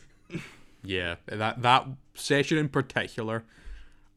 [0.84, 3.44] Yeah, that that session in particular,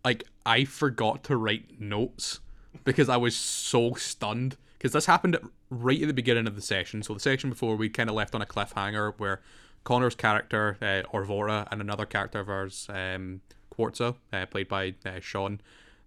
[0.04, 2.40] like I forgot to write notes
[2.84, 6.62] because I was so stunned because this happened at, right at the beginning of the
[6.62, 7.02] session.
[7.02, 9.40] So the session before we kind of left on a cliffhanger where
[9.86, 13.40] Connor's character uh, Orvora and another character of ours, um,
[13.72, 15.60] Quartza, uh, played by uh, Sean,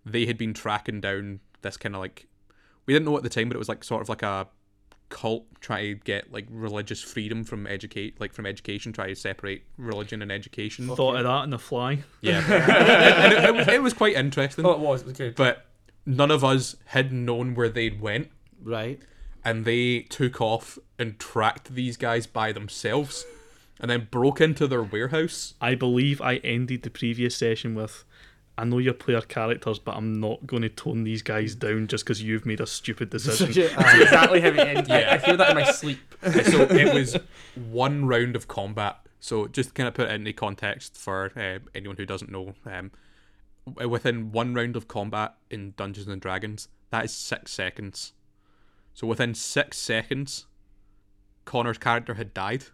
[0.06, 2.28] they had been tracking down this kind of like
[2.86, 4.48] we didn't know at the time, but it was like sort of like a
[5.10, 9.64] cult try to get like religious freedom from educate like from education try to separate
[9.78, 12.04] religion and education Thought of that on the fly.
[12.22, 15.02] yeah and it, it, was, it was quite interesting Oh, it was.
[15.02, 15.36] It was good.
[15.36, 15.66] but
[16.06, 18.30] none of us had known where they'd went
[18.62, 19.00] Right.
[19.44, 23.26] and they took off and tracked these guys by themselves
[23.80, 28.04] and then broke into their warehouse I believe I ended the previous session with,
[28.58, 32.04] I know your player characters, but I'm not going to tone these guys down just
[32.04, 33.52] because you've made a stupid decision.
[33.78, 34.92] That's exactly how it ended.
[34.92, 36.00] I, I hear that in my sleep.
[36.22, 37.18] so it was
[37.56, 39.00] one round of combat.
[39.20, 42.54] So just to kind of put it into context for uh, anyone who doesn't know,
[42.66, 42.92] um,
[43.66, 48.14] within one round of combat in Dungeons and Dragons, that is six seconds.
[48.94, 50.46] So within six seconds,
[51.46, 52.66] Connor's character had died,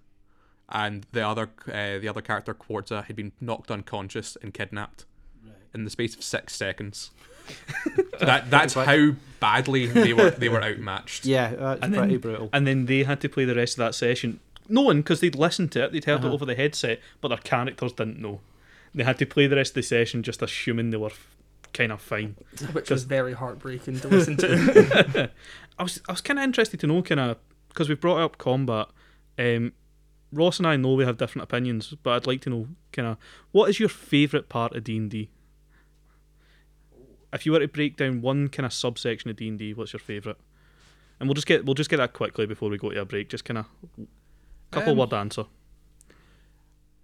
[0.70, 5.06] and the other uh, the other character Quartza had been knocked unconscious and kidnapped
[5.74, 7.12] in the space of six seconds.
[8.20, 11.26] That that's how badly they were they were outmatched.
[11.26, 12.50] Yeah, that's And pretty then- brutal.
[12.54, 15.72] And then they had to play the rest of that session, knowing because they'd listened
[15.74, 16.30] to it, they'd heard Uh-huh.
[16.30, 18.40] it over the headset, but their characters didn't know.
[18.96, 21.12] They had to play the rest of the session just assuming they were
[21.74, 22.36] kind of fine.
[22.72, 25.30] Which was very heartbreaking to listen to.
[25.78, 28.38] I was I was kind of interested to know kind of because we've brought up
[28.38, 28.88] combat.
[29.38, 29.74] Um,
[30.36, 33.18] Ross and I know we have different opinions, but I'd like to know kind of
[33.52, 35.30] what is your favourite part of D and D.
[37.34, 39.94] If you were to break down one kind of subsection of D and D, what's
[39.94, 40.38] your favourite?
[41.20, 43.30] And we'll just get we'll just get that quickly before we go to a break.
[43.30, 43.66] Just kind of
[44.72, 45.46] couple Um, word answer.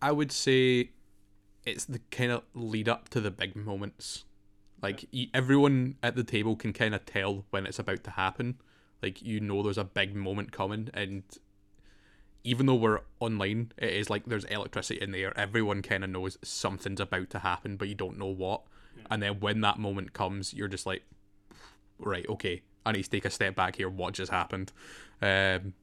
[0.02, 0.92] I would say
[1.66, 4.26] it's the kind of lead up to the big moments.
[4.82, 8.58] Like everyone at the table can kind of tell when it's about to happen.
[9.02, 11.24] Like you know, there's a big moment coming, and
[12.44, 15.34] even though we're online, it is like there's electricity in the air.
[15.38, 18.62] Everyone kind of knows something's about to happen, but you don't know what.
[19.10, 21.04] And then when that moment comes, you're just like,
[22.00, 23.90] right, okay, I need to take a step back here.
[23.90, 24.72] What just happened?
[25.22, 25.74] Um,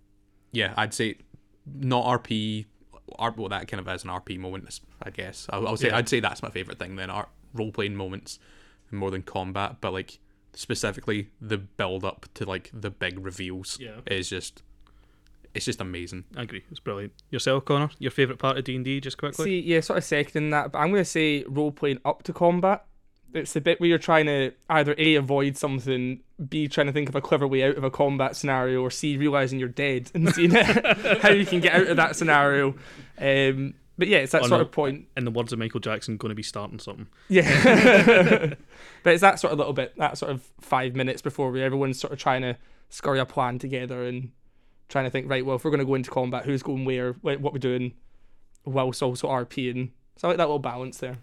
[0.53, 1.17] yeah, I'd say
[1.67, 2.67] not RP.
[3.19, 5.47] R, well, that kind of is an RP moment, I guess.
[5.51, 5.97] I'll, I'll say Yeah.
[5.97, 6.97] I'd say that's my favorite thing.
[6.97, 8.39] Then art role playing moments
[8.91, 10.19] more than combat, but like
[10.55, 14.01] specifically the build up to like the big reveals Yeah.
[14.07, 14.63] is just
[15.55, 16.25] it's just amazing.
[16.37, 16.65] I agree.
[16.71, 17.13] It's brilliant.
[17.31, 17.91] Yourself, Connor.
[17.99, 19.45] Your favourite part of D and D, just quickly.
[19.45, 22.33] See, yeah, sort of seconding that, but I'm going to say role playing up to
[22.33, 22.85] combat.
[23.35, 27.11] It's the bit where you're trying to either A, avoid something, B, trying to think
[27.11, 30.29] of a clever way out of a combat scenario, or C, realizing you're dead and
[30.35, 30.51] seeing
[31.21, 32.75] how you can get out of that scenario.
[33.19, 34.65] Um, but yeah, it's that Oh, sort no.
[34.65, 35.09] of point.
[35.17, 37.09] In the words of Michael Jackson, going to be starting something.
[37.29, 38.55] Yeah.
[39.03, 41.99] but it's that sort of little bit, that sort of five minutes before where everyone's
[42.01, 42.57] sort of trying to
[42.89, 44.31] scurry a plan together and
[44.89, 47.13] trying to think, right, well, if we're going to go into combat, who's going where,
[47.23, 47.93] what we're doing,
[48.65, 49.91] whilst also RPing.
[50.17, 51.19] So I like that little balance there.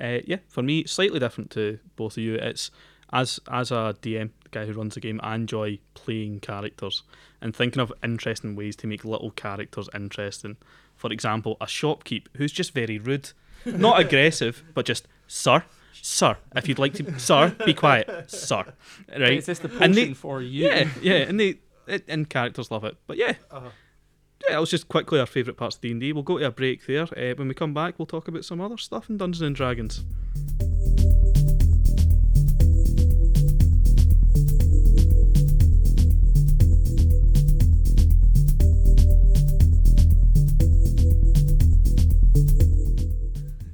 [0.00, 2.34] Uh, yeah, for me, slightly different to both of you.
[2.34, 2.70] It's
[3.12, 7.02] as as a DM, the guy who runs the game, I enjoy playing characters
[7.40, 10.56] and thinking of interesting ways to make little characters interesting.
[10.96, 13.30] For example, a shopkeep who's just very rude,
[13.64, 15.62] not aggressive, but just sir,
[15.94, 16.36] sir.
[16.54, 18.64] If you'd like to, sir, be quiet, sir.
[19.08, 19.38] Right?
[19.38, 20.66] Is this the And they- potion for you?
[20.66, 22.96] Yeah, yeah, and they it, and characters love it.
[23.06, 26.12] But yeah, yeah, that was just quickly our favourite parts of D and D.
[26.12, 27.04] We'll go to a break there.
[27.04, 30.04] Uh, when we come back, we'll talk about some other stuff in Dungeons and Dragons.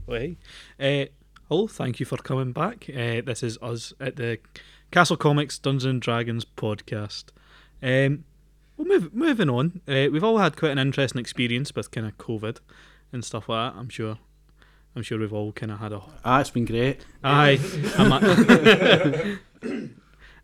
[0.06, 0.36] Well, hey.
[0.78, 1.06] Uh,
[1.48, 2.88] hello, thank you for coming back.
[2.90, 4.38] Uh, this is us at the
[4.90, 7.30] Castle Comics Dungeons and Dragons podcast.
[7.82, 8.24] Um,
[8.76, 9.80] well, move, moving on.
[9.86, 12.58] Uh, we've all had quite an interesting experience with kind of COVID
[13.12, 13.78] and stuff like that.
[13.78, 14.18] I'm sure.
[14.94, 16.02] I'm sure we've all kind of had a.
[16.24, 17.04] Ah, it's been great.
[17.24, 17.58] Aye,
[17.98, 19.38] a-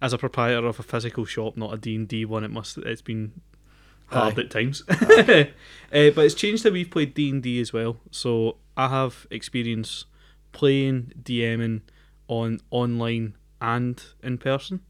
[0.00, 2.78] as a proprietor of a physical shop, not a D and D one, it must.
[2.78, 3.40] It's been
[4.06, 4.42] hard Aye.
[4.42, 4.82] at times.
[4.90, 5.44] uh,
[5.90, 7.98] but it's changed that we've played D and D as well.
[8.10, 10.06] So I have experience
[10.52, 11.82] playing DMing
[12.26, 14.80] on online and in person.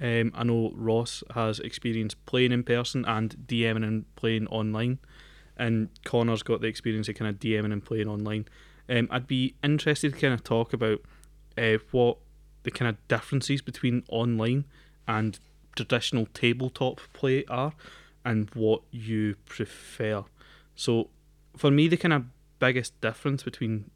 [0.00, 4.98] Um, I know Ross has experience playing in person and DMing and playing online,
[5.56, 8.46] and Connor's got the experience of kind of DMing and playing online.
[8.88, 11.00] Um, I'd be interested to kind of talk about
[11.56, 12.18] uh, what
[12.62, 14.64] the kind of differences between online
[15.08, 15.38] and
[15.76, 17.72] traditional tabletop play are,
[18.24, 20.24] and what you prefer.
[20.74, 21.10] So,
[21.56, 22.24] for me, the kind of
[22.58, 23.90] biggest difference between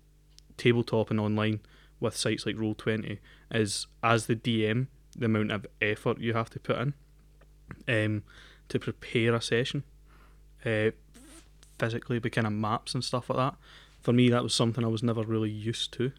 [0.57, 1.61] tabletop and online
[1.99, 3.19] with sites like Roll20
[3.51, 4.87] is as the DM,
[5.17, 6.95] the amount of effort you have to put in
[7.89, 8.23] um,
[8.69, 9.85] to prepare a session
[10.65, 10.91] uh,
[11.79, 13.55] physically, with kind of maps and stuff like that.
[14.01, 16.13] For me, that was something I was never really used to.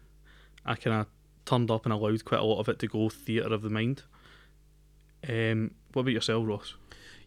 [0.64, 1.06] I kind of
[1.44, 4.02] turned up and allowed quite a lot of it to go theatre of the mind.
[5.28, 6.74] Um, what about yourself, Ross?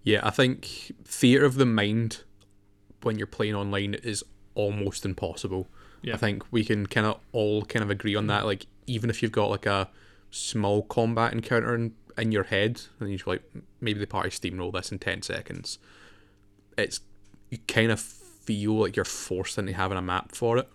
[0.04, 2.24] Yeah, I think theatre of the mind
[3.02, 4.24] when you're playing online is
[4.54, 5.68] almost impossible.
[6.02, 6.14] Yeah.
[6.14, 8.46] I think we can kind of all kind of agree on that.
[8.46, 9.90] Like, even if you've got like a
[10.36, 13.44] small combat encounter in, in your head, and you're like,
[13.80, 15.80] maybe the party steamroll this in 10 seconds,
[16.78, 17.00] it's
[17.50, 20.68] you kind of feel like you're forced into having a map for it.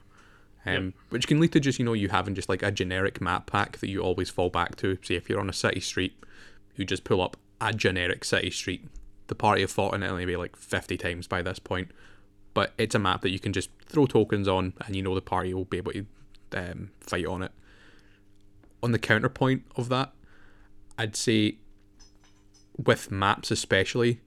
[0.66, 3.46] Um, Which can lead to just, you know, you having just like a generic map
[3.46, 4.98] pack that you always fall back to.
[5.02, 6.14] Say, if you're on a city street,
[6.76, 8.86] you just pull up a generic city street.
[9.28, 11.90] The party have fought in it maybe like 50 times by this point,
[12.52, 15.22] but it's a map that you can just throw tokens on and you know the
[15.22, 16.06] party will be able to
[16.54, 17.52] um, fight on it.
[18.82, 20.12] On the counterpoint of that,
[20.98, 21.56] I'd say
[22.76, 24.20] with maps especially,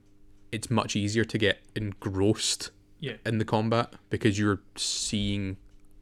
[0.52, 3.18] it's much easier to get engrossed Yeah.
[3.26, 5.58] in the combat because you're seeing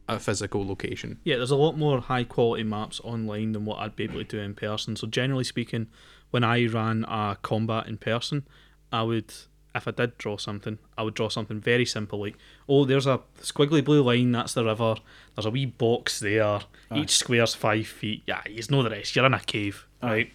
[0.08, 1.18] a physical location.
[1.24, 4.24] Yeah, there's a lot more high quality maps online than what I'd be able to
[4.24, 4.96] do in person.
[4.96, 5.86] So generally speaking,
[6.30, 8.46] when I ran a combat in person,
[8.92, 9.32] I would
[9.74, 12.36] if I did draw something, I would draw something very simple like,
[12.68, 14.96] oh, there's a squiggly blue line, that's the river.
[15.34, 16.60] There's a wee box there.
[16.94, 18.22] Each square's five feet.
[18.26, 19.16] Yeah, you know the rest.
[19.16, 20.32] You're in a cave, right?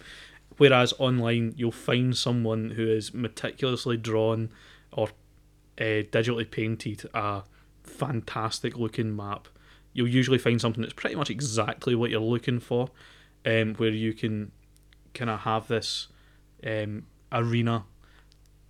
[0.56, 4.50] Whereas online, you'll find someone who is meticulously drawn
[4.92, 5.08] or
[5.78, 7.42] uh, digitally painted a
[7.84, 9.46] fantastic looking map.
[9.92, 12.90] You'll usually find something that's pretty much exactly what you're looking for,
[13.46, 14.50] um, where you can
[15.14, 16.08] kind of have this
[16.66, 17.84] um, arena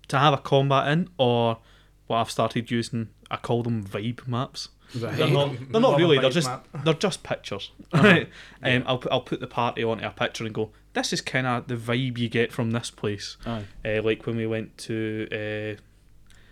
[0.09, 1.59] to have a combat in, or
[2.07, 4.69] what I've started using, I call them vibe maps.
[4.95, 5.53] They're not.
[5.71, 6.19] They're not really.
[6.19, 6.49] They're just.
[6.49, 6.67] map.
[6.85, 7.71] They're just pictures.
[7.93, 8.29] Right.
[8.63, 9.13] Um, I'll put.
[9.13, 10.71] I'll put the party onto a picture and go.
[10.95, 13.37] This is kind of the vibe you get from this place.
[13.47, 13.65] Aye.
[13.85, 15.81] Uh, like when we went to uh,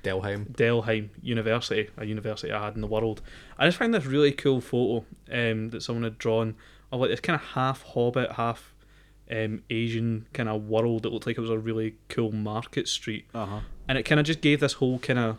[0.06, 0.52] Delheim.
[0.52, 3.22] Delheim University, a university I had in the world.
[3.58, 6.54] I just find this really cool photo um, that someone had drawn
[6.92, 8.74] of like this kind of half Hobbit, half
[9.30, 13.26] um, Asian kind of world that looked like it was a really cool market street,
[13.34, 13.60] Uh huh.
[13.88, 15.38] and it kind of just gave this whole kind of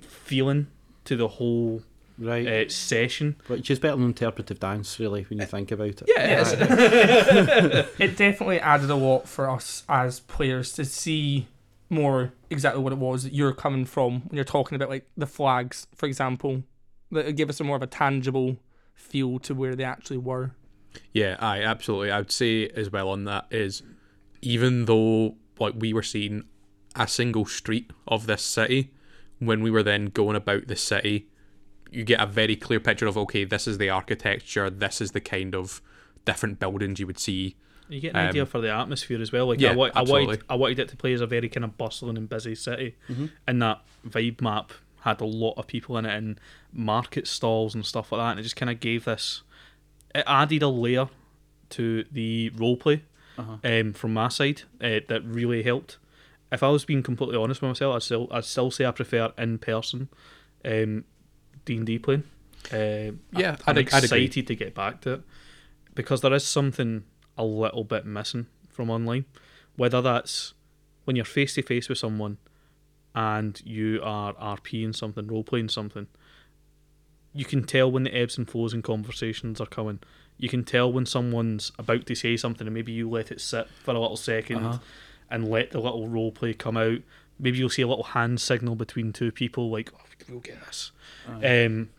[0.00, 0.66] feeling
[1.04, 1.82] to the whole
[2.16, 2.46] Right.
[2.46, 3.34] uh, session.
[3.48, 6.02] Which is better than interpretive dance, really, when you think about it.
[6.06, 6.52] Yeah, Yes.
[7.98, 11.48] it definitely added a lot for us as players to see
[11.90, 15.26] more exactly what it was that you're coming from when you're talking about like the
[15.26, 16.62] flags, for example.
[17.10, 18.58] That gave us a more of a tangible
[18.94, 20.52] feel to where they actually were.
[21.12, 22.10] Yeah, I absolutely.
[22.10, 23.82] I would say as well on that is
[24.42, 26.44] even though like we were seeing
[26.96, 28.90] a single street of this city,
[29.38, 31.26] when we were then going about the city,
[31.90, 35.20] you get a very clear picture of okay, this is the architecture, this is the
[35.20, 35.80] kind of
[36.24, 37.56] different buildings you would see.
[37.88, 39.46] you get an idea Um, for the atmosphere as well.
[39.46, 40.26] Like yeah, I, wa- I absolutely.
[40.26, 42.96] wanted, I wanted it to play as a very kind of bustling and busy city,
[43.10, 43.30] Mhm.
[43.46, 46.40] and that vibe map had a lot of people in it and
[46.72, 49.42] market stalls and stuff like that, and it just kind of gave this.
[50.14, 51.08] It added a layer
[51.70, 53.00] to the roleplay
[53.36, 53.56] Uh-huh.
[53.64, 55.98] um, from my side uh, that really helped.
[56.52, 59.32] If I was being completely honest with myself, I still I still say I prefer
[59.36, 60.08] in person
[60.64, 61.04] um,
[61.64, 62.22] D and D playing.
[62.72, 63.80] Uh, Yeah, I'd agree.
[63.80, 65.22] excited to get back to it
[65.94, 67.04] because there is something
[67.36, 69.24] a little bit missing from online.
[69.76, 70.54] Whether that's
[71.04, 72.38] when you're face to face with someone
[73.14, 76.06] and you are RPing something, role playing something,
[77.34, 79.98] you can tell when the ebbs and flows in conversations are coming.
[80.38, 83.68] You can tell when someone's about to say something and maybe you let it sit
[83.82, 84.78] for a little 2nd Uh-huh.
[85.30, 86.98] and let the little role play come out.
[87.38, 90.92] Maybe you'll see a little hand signal between two people, like, oh, we'll get this.
[91.28, 91.90] Um,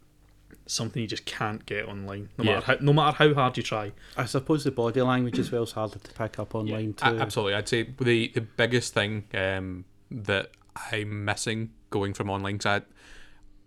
[0.67, 2.53] something you just can't get online, no Yeah.
[2.55, 3.91] matter how, no matter how hard you try.
[4.17, 7.05] I suppose the body language as well is harder to pick up online too.
[7.05, 10.51] A- absolutely, I'd say the the biggest thing um, that
[10.91, 12.57] I'm missing going from online.
[12.57, 12.81] 'cause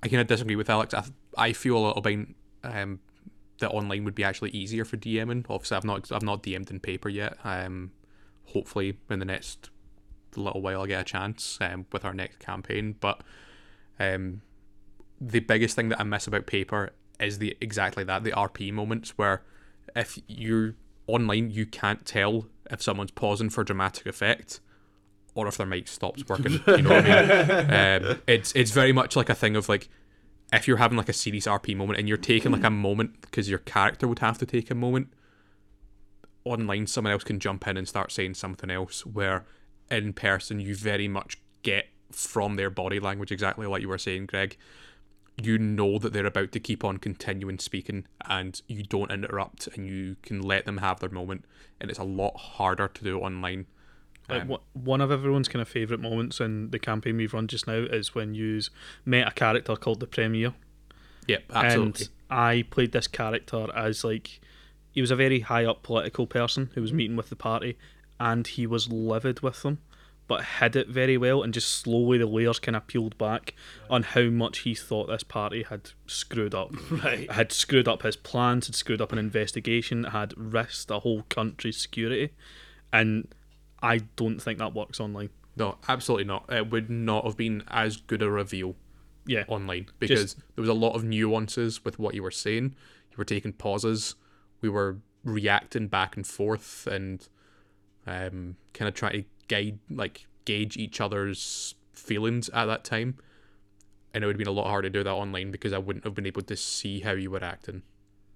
[0.02, 0.94] I kind of disagree with Alex.
[0.94, 1.04] I,
[1.36, 2.28] I feel a little bit
[2.62, 3.00] um,
[3.58, 5.44] that online would be actually easier for DMing.
[5.48, 7.36] Obviously, I've not I've not DM'd in paper yet.
[7.44, 7.92] Um,
[8.46, 9.70] hopefully, in the next
[10.36, 12.96] little while, I'll get a chance um, with our next campaign.
[13.00, 13.22] But
[13.98, 14.42] um,
[15.20, 19.18] the biggest thing that I miss about paper is the exactly that the RP moments
[19.18, 19.42] where
[19.96, 20.74] if you're
[21.06, 24.60] online, you can't tell if someone's pausing for dramatic effect
[25.38, 26.60] or if their mic stops working.
[26.66, 28.08] You know what I mean?
[28.08, 29.88] Um, it's it's very much like a thing of like
[30.52, 33.48] if you're having like a serious RP moment and you're taking like a moment because
[33.48, 35.12] your character would have to take a moment.
[36.44, 39.06] Online, someone else can jump in and start saying something else.
[39.06, 39.44] Where
[39.90, 44.26] in person, you very much get from their body language exactly like you were saying,
[44.26, 44.56] Greg.
[45.40, 49.86] You know that they're about to keep on continuing speaking, and you don't interrupt, and
[49.86, 51.44] you can let them have their moment.
[51.80, 53.66] And it's a lot harder to do online.
[54.28, 57.46] Like Um, wha- one of everyone's kind of favourite moments in the campaign we've run
[57.48, 58.60] just now is when you
[59.04, 60.54] met a character called the Premier.
[61.26, 62.06] Yep, absolutely.
[62.06, 64.40] And I played this character as like
[64.90, 67.78] he was a very high up political person who was meeting with the party,
[68.20, 69.78] and he was livid with them,
[70.26, 73.54] but hid it very well, and just slowly the layers kind of peeled back
[73.88, 76.72] on how much he thought this party had screwed up.
[77.04, 77.30] right.
[77.30, 81.78] Had screwed up his plans, had screwed up an investigation, had risked a whole country's
[81.80, 82.30] security,
[82.92, 83.28] and
[83.82, 85.30] I don't think that works online.
[85.56, 86.52] No, absolutely not.
[86.52, 88.76] It would not have been as good a reveal
[89.26, 92.74] Yeah, online because there was a lot of nuances with what you were saying.
[93.10, 94.14] You were taking pauses.
[94.60, 97.26] We were reacting back and forth and
[98.06, 103.16] um, kind of trying to guide, like gauge each other's feelings at that time.
[104.14, 106.04] And it would have been a lot harder to do that online because I wouldn't
[106.04, 107.82] have been able to see how you were acting.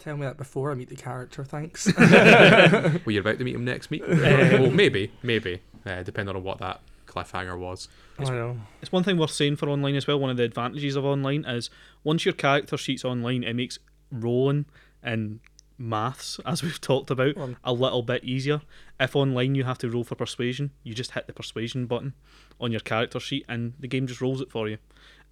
[0.03, 1.87] Tell me that before I meet the character, thanks.
[1.97, 4.03] Were you're about to meet him next week?
[4.09, 7.87] well, maybe, maybe, uh, depending on what that cliffhanger was.
[8.19, 8.59] I know.
[8.81, 10.19] It's one thing worth saying for online as well.
[10.19, 11.71] One of the advantages of online is
[12.03, 13.79] once your character sheet's online, it makes
[14.11, 14.65] rolling
[15.05, 15.39] and
[15.79, 17.57] maths, as we've talked about, Um.
[17.63, 18.61] a little bit easier.
[18.99, 22.15] If online you have to roll for persuasion, you just hit the persuasion button
[22.61, 24.79] on your character sheet, and the game just rolls it for you.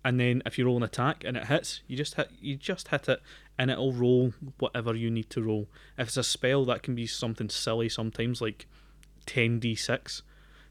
[0.05, 2.89] And then if you roll an attack and it hits, you just hit you just
[2.89, 3.21] hit it,
[3.59, 5.69] and it'll roll whatever you need to roll.
[5.99, 8.67] If it's a spell, that can be something silly sometimes, like
[9.27, 10.23] ten d six.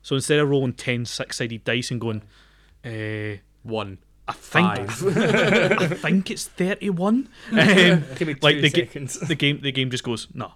[0.01, 2.21] So instead of rolling 10 six sided dice and going,
[2.85, 3.97] uh, One.
[4.27, 7.27] I think I think it's 31.
[7.51, 7.57] Um,
[8.15, 9.19] Give me two like the, ga- seconds.
[9.19, 10.53] the game the game just goes, no.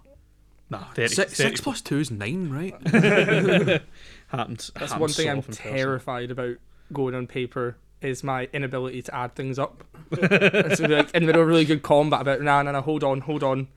[0.70, 2.72] Nah, 30, Six, 30 six plus two is nine, right?
[4.28, 4.70] happens.
[4.74, 5.72] That's happens one thing so I'm often person.
[5.72, 6.56] terrified about
[6.92, 9.84] going on paper is my inability to add things up.
[10.10, 13.42] like in the middle of really good combat about nah, nah, nah, hold on, hold
[13.42, 13.68] on.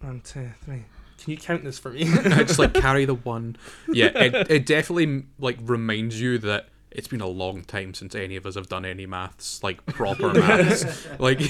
[0.00, 0.84] One, two, three.
[1.18, 2.06] Can you count this for me?
[2.12, 3.56] I just like carry the one.
[3.88, 8.36] Yeah, it, it definitely like reminds you that it's been a long time since any
[8.36, 11.06] of us have done any maths, like proper maths.
[11.18, 11.40] Like,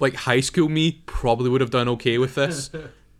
[0.00, 2.70] like high school me probably would have done okay with this.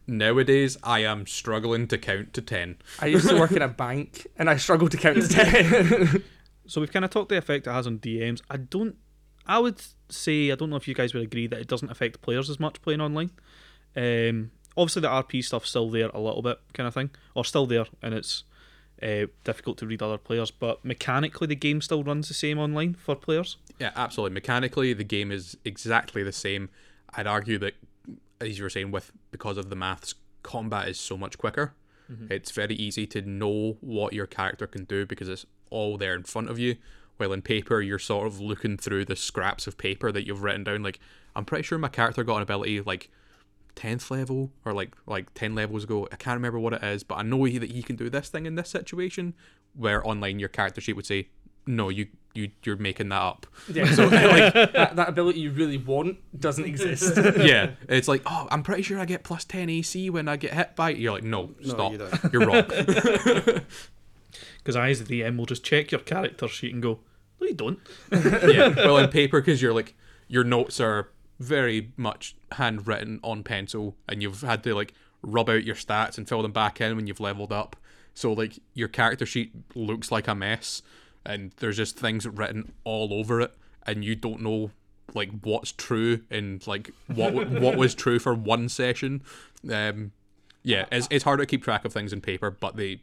[0.06, 2.78] Nowadays, I am struggling to count to ten.
[2.98, 6.24] I used to work in a bank and I struggled to count to ten.
[6.72, 8.40] So we've kind of talked the effect it has on DMs.
[8.48, 8.96] I don't.
[9.46, 12.22] I would say I don't know if you guys would agree that it doesn't affect
[12.22, 13.30] players as much playing online.
[13.94, 17.66] Um, obviously the RP stuff's still there a little bit, kind of thing, or still
[17.66, 18.44] there, and it's
[19.02, 20.50] uh, difficult to read other players.
[20.50, 23.58] But mechanically, the game still runs the same online for players.
[23.78, 24.32] Yeah, absolutely.
[24.32, 26.70] Mechanically, the game is exactly the same.
[27.12, 27.74] I'd argue that,
[28.40, 31.74] as you were saying, with because of the maths, combat is so much quicker.
[32.30, 36.22] It's very easy to know what your character can do because it's all there in
[36.22, 36.76] front of you.
[37.16, 40.64] While in paper, you're sort of looking through the scraps of paper that you've written
[40.64, 40.82] down.
[40.82, 40.98] Like,
[41.36, 43.10] I'm pretty sure my character got an ability like
[43.74, 46.08] tenth level or like like ten levels ago.
[46.12, 48.28] I can't remember what it is, but I know he, that he can do this
[48.28, 49.34] thing in this situation.
[49.74, 51.28] Where online, your character sheet would say,
[51.66, 55.78] "No, you you you're making that up." yeah, so like that, that ability you really
[55.78, 57.16] want doesn't exist.
[57.38, 60.52] yeah, it's like, oh, I'm pretty sure I get plus 10 AC when I get
[60.54, 60.90] hit by.
[60.90, 61.92] You're like, no, No, stop.
[61.92, 62.08] you.
[62.32, 62.64] You're wrong.
[64.62, 67.00] Because I, as the DM, will just check your character sheet and go,
[67.40, 67.78] "No, you don't."
[68.12, 68.74] yeah.
[68.76, 69.94] Well, in paper, because you're like,
[70.28, 71.08] your notes are
[71.38, 76.28] very much handwritten on pencil, and you've had to like rub out your stats and
[76.28, 77.76] fill them back in when you've leveled up.
[78.14, 80.82] So like your character sheet looks like a mess,
[81.24, 83.54] and there's just things written all over it,
[83.84, 84.70] and you don't know
[85.14, 89.22] like what's true and like what what was true for one session.
[89.70, 90.12] Um,
[90.62, 93.00] yeah, it's it's hard to keep track of things in paper, but the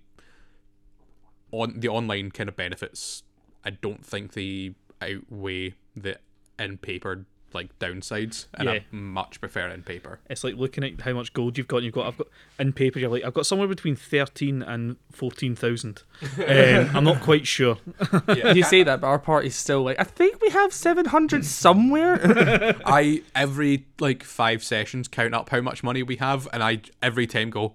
[1.52, 3.24] on the online kind of benefits,
[3.66, 6.18] I don't think they outweigh the
[6.58, 8.80] in paper like downsides, and I Yeah.
[8.91, 10.20] much prefer in paper.
[10.30, 11.78] It's like looking at how much gold you've got.
[11.78, 12.06] And you've got.
[12.06, 12.28] I've got
[12.60, 13.00] in paper.
[13.00, 16.04] You're like, I've got somewhere between thirteen and fourteen thousand.
[16.38, 17.78] Um, I'm not quite sure.
[18.54, 22.76] you say that, but our party's still like, I think we have 700 somewhere.
[22.86, 27.26] I every like five sessions count up how much money we have, and I every
[27.26, 27.74] time go,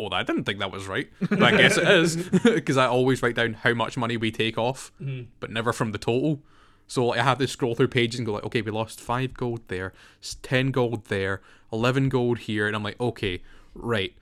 [0.00, 3.22] "Oh, I didn't think that was right," but I guess it is because I always
[3.22, 4.92] write down how much money we take off,
[5.40, 6.42] but never from the total.
[6.86, 9.34] So like, I have to scroll through pages and go like, "Okay, we lost five
[9.34, 9.92] gold there,
[10.22, 11.40] s- ten gold there,
[11.72, 13.42] eleven gold here," and I'm like, "Okay,
[13.74, 14.14] right."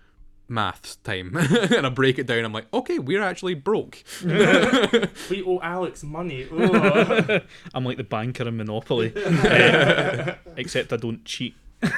[0.49, 2.45] Maths time, and I break it down.
[2.45, 4.03] I'm like, okay, we're actually broke.
[4.23, 6.47] we owe Alex money.
[6.51, 11.55] I'm like the banker in Monopoly, Uh, except I don't cheat.
[11.83, 11.91] Um,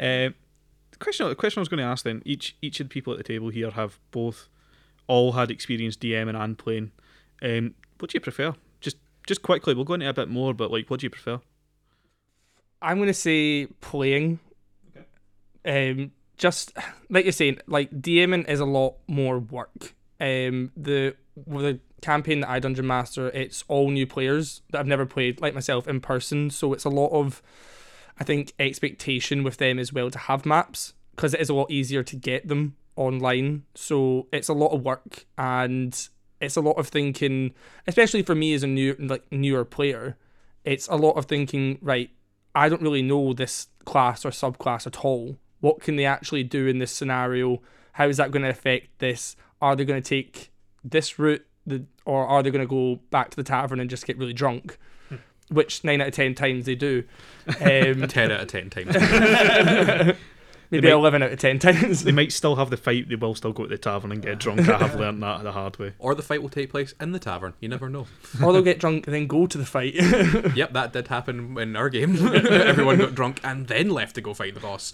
[0.00, 0.34] the
[0.98, 3.18] question, the question I was going to ask then: each each of the people at
[3.18, 4.48] the table here have both
[5.06, 6.92] all had experience DMing and playing.
[7.42, 8.54] Um, what do you prefer?
[8.80, 8.96] Just
[9.26, 11.40] just quickly, we'll go into a bit more, but like, what do you prefer?
[12.80, 14.38] I'm gonna say playing.
[15.64, 15.90] Okay.
[15.90, 16.72] Um, just
[17.10, 19.94] like you're saying, like DMing is a lot more work.
[20.20, 21.14] Um, the
[21.46, 25.40] with the campaign that I Dungeon Master, it's all new players that I've never played,
[25.40, 26.50] like myself, in person.
[26.50, 27.42] So it's a lot of,
[28.18, 31.70] I think, expectation with them as well to have maps because it is a lot
[31.70, 33.64] easier to get them online.
[33.74, 36.08] So it's a lot of work and
[36.40, 37.54] it's a lot of thinking,
[37.86, 40.16] especially for me as a new like newer player.
[40.64, 41.78] It's a lot of thinking.
[41.80, 42.10] Right,
[42.54, 45.38] I don't really know this class or subclass at all.
[45.60, 47.62] What can they actually do in this scenario?
[47.92, 49.34] How is that going to affect this?
[49.60, 50.52] Are they going to take
[50.84, 54.06] this route, the, or are they going to go back to the tavern and just
[54.06, 54.78] get really drunk?
[55.50, 57.04] Which nine out of ten times they do.
[57.48, 58.94] Um, ten out of ten times.
[60.70, 62.04] maybe might- eleven out of ten times.
[62.04, 63.08] They might still have the fight.
[63.08, 64.68] They will still go to the tavern and get drunk.
[64.68, 65.94] I have learned that the hard way.
[65.98, 67.54] or the fight will take place in the tavern.
[67.60, 68.06] You never know.
[68.42, 69.94] or they'll get drunk and then go to the fight.
[69.94, 72.16] Yep, that did happen in our game.
[72.34, 74.92] Everyone got drunk and then left to go fight the boss.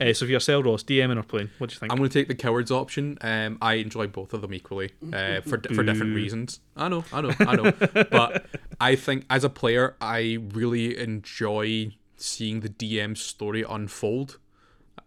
[0.00, 1.92] Uh, so for yourself, Ross, DMing or playing, what do you think?
[1.92, 3.18] I'm going to take the cowards option.
[3.20, 6.60] Um, I enjoy both of them equally uh, for for different reasons.
[6.76, 7.70] I know, I know, I know.
[8.10, 8.46] but
[8.80, 14.38] I think as a player, I really enjoy seeing the DM story unfold.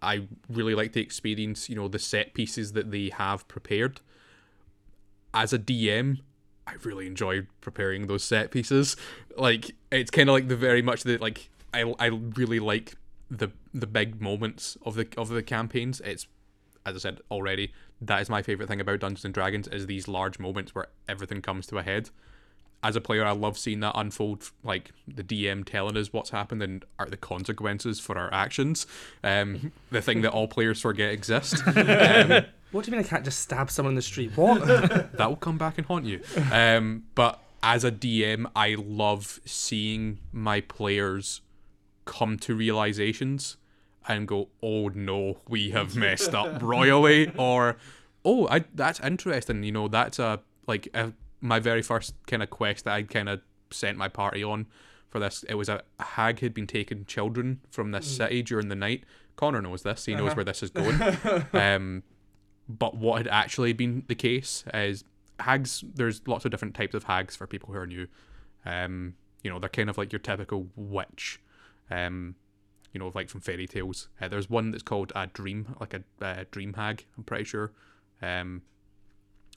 [0.01, 4.01] I really like to experience, you know, the set pieces that they have prepared.
[5.33, 6.19] As a DM,
[6.67, 8.95] I really enjoy preparing those set pieces.
[9.37, 12.95] Like it's kind of like the very much the like I I really like
[13.37, 16.01] the the big moments of the of the campaigns.
[16.01, 16.27] It's
[16.85, 17.71] as I said already,
[18.01, 21.41] that is my favorite thing about Dungeons and Dragons is these large moments where everything
[21.41, 22.09] comes to a head.
[22.83, 26.61] As a player, I love seeing that unfold, like the DM telling us what's happened
[26.61, 28.85] and are the consequences for our actions.
[29.23, 31.61] Um, the thing that all players forget exists.
[31.75, 34.31] Um, what do you mean I can't just stab someone in the street?
[34.35, 34.65] What?
[34.67, 36.21] that will come back and haunt you.
[36.51, 41.41] Um, but as a DM, I love seeing my players
[42.05, 43.57] come to realizations
[44.07, 47.77] and go, "Oh no, we have messed up royally," or
[48.25, 52.49] "Oh, I that's interesting." You know, that's a like a, my very first kind of
[52.49, 53.41] quest that I kind of
[53.71, 54.67] sent my party on
[55.09, 55.43] for this.
[55.49, 59.03] It was a hag had been taking children from this city during the night.
[59.35, 60.35] Connor knows this; he knows Uh-huh.
[60.35, 61.01] where this is going.
[61.53, 62.03] um,
[62.69, 65.03] but what had actually been the case is
[65.39, 65.83] hags.
[65.95, 68.07] There's lots of different types of hags for people who are new.
[68.65, 71.39] Um, you know, they're kind of like your typical witch.
[71.93, 72.35] Um,
[72.91, 74.07] you know, like from fairy tales.
[74.21, 77.05] Uh, there's one that's called a dream, like a uh, dream hag.
[77.17, 77.71] I'm pretty sure.
[78.21, 78.61] Um,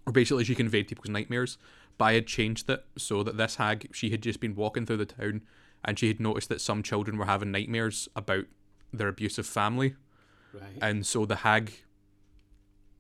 [0.07, 1.59] or basically she can invade people's nightmares.
[1.99, 4.99] But I had changed it so that this hag, she had just been walking through
[4.99, 5.43] the town,
[5.85, 8.45] and she had noticed that some children were having nightmares about
[8.93, 9.95] their abusive family,
[10.55, 10.79] Right.
[10.81, 11.73] and so the hag,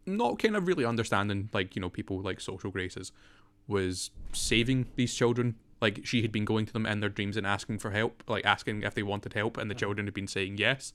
[0.06, 3.12] not kind of really understanding like you know people like social graces,
[3.66, 5.56] was saving these children.
[5.86, 8.44] Like she had been going to them in their dreams and asking for help, like
[8.44, 10.92] asking if they wanted help, and the children had been saying yes.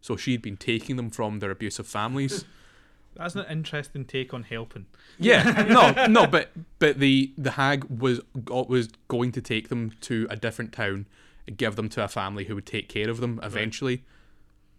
[0.00, 2.44] So she had been taking them from their abusive families.
[3.14, 4.86] That's an interesting take on helping.
[5.18, 10.26] Yeah, no, no, but but the the hag was was going to take them to
[10.28, 11.06] a different town,
[11.46, 14.02] and give them to a family who would take care of them eventually.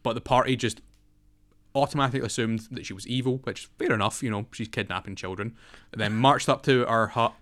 [0.01, 0.81] But the party just
[1.75, 5.55] automatically assumed that she was evil, which fair enough, you know, she's kidnapping children.
[5.91, 7.33] And then marched up to our hut,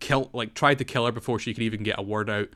[0.00, 2.48] killed like tried to kill her before she could even get a word out.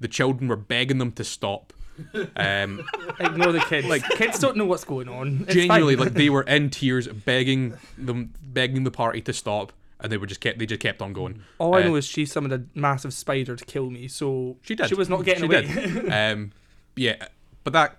[0.00, 1.72] The children were begging them to stop.
[2.36, 2.86] Um,
[3.18, 3.86] Ignore the kids.
[3.86, 5.44] Like kids don't know what's going on.
[5.48, 6.04] It's genuinely fine.
[6.04, 10.26] like they were in tears begging them begging the party to stop and they were
[10.26, 12.64] just kept they just kept on going All I uh, know is she summoned a
[12.78, 14.88] massive spider to kill me, so She did.
[14.90, 15.62] She was not getting She away.
[15.66, 16.12] did.
[16.34, 16.52] um
[16.96, 17.28] yeah
[17.64, 17.96] but that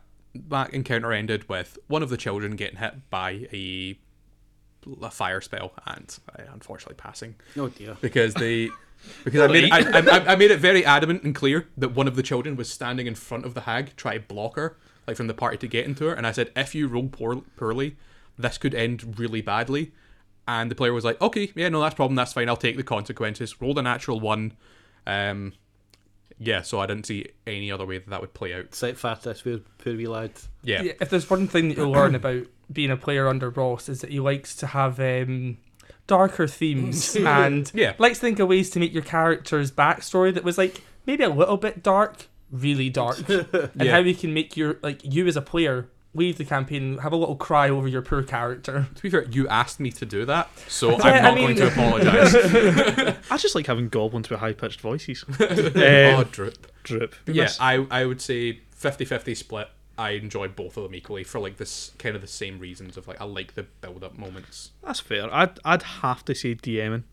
[0.49, 3.97] that encounter ended with one of the children getting hit by a,
[5.01, 7.97] a fire spell and uh, unfortunately passing Oh dear.
[7.99, 8.69] because they
[9.23, 12.07] because I made it, I, I, I made it very adamant and clear that one
[12.07, 14.77] of the children was standing in front of the hag trying to block her
[15.07, 16.13] like from the party to get into her.
[16.13, 17.95] And I said if you roll poor, poorly
[18.37, 19.91] this could end really badly.
[20.47, 22.83] And the player was like okay yeah no that's problem that's fine I'll take the
[22.83, 23.61] consequences.
[23.61, 24.53] Rolled a natural one.
[25.05, 25.53] Um
[26.39, 28.75] yeah so I didn't see any other way that that would play out.
[28.75, 30.31] Set fat this poor, poor wee lad.
[30.63, 33.89] yeah, Yeah, if there's one thing that you'll learn about being a player under Ross
[33.89, 35.57] is that he likes to have um,
[36.07, 37.93] darker themes and Yeah.
[37.99, 41.29] likes to think of ways to make your character's backstory that was like maybe a
[41.29, 43.91] little bit dark, really dark, and Yeah.
[43.91, 47.15] how we can make your like you as a player leave the campaign, have a
[47.15, 48.87] little cry over your poor character.
[48.95, 51.43] to be fair you asked me to do that so Yeah, I'm I not mean-
[51.45, 55.23] going to apologize I just like having goblins with high pitched voices.
[55.39, 57.15] oh um, drip drip.
[57.27, 59.67] yeah, I I would say 50-50 split.
[59.97, 63.07] I enjoy both of them equally for like this kind of the same reasons of
[63.07, 64.71] like I like the build up moments.
[64.83, 65.33] That's fair.
[65.33, 67.03] I'd I'd have to say DMing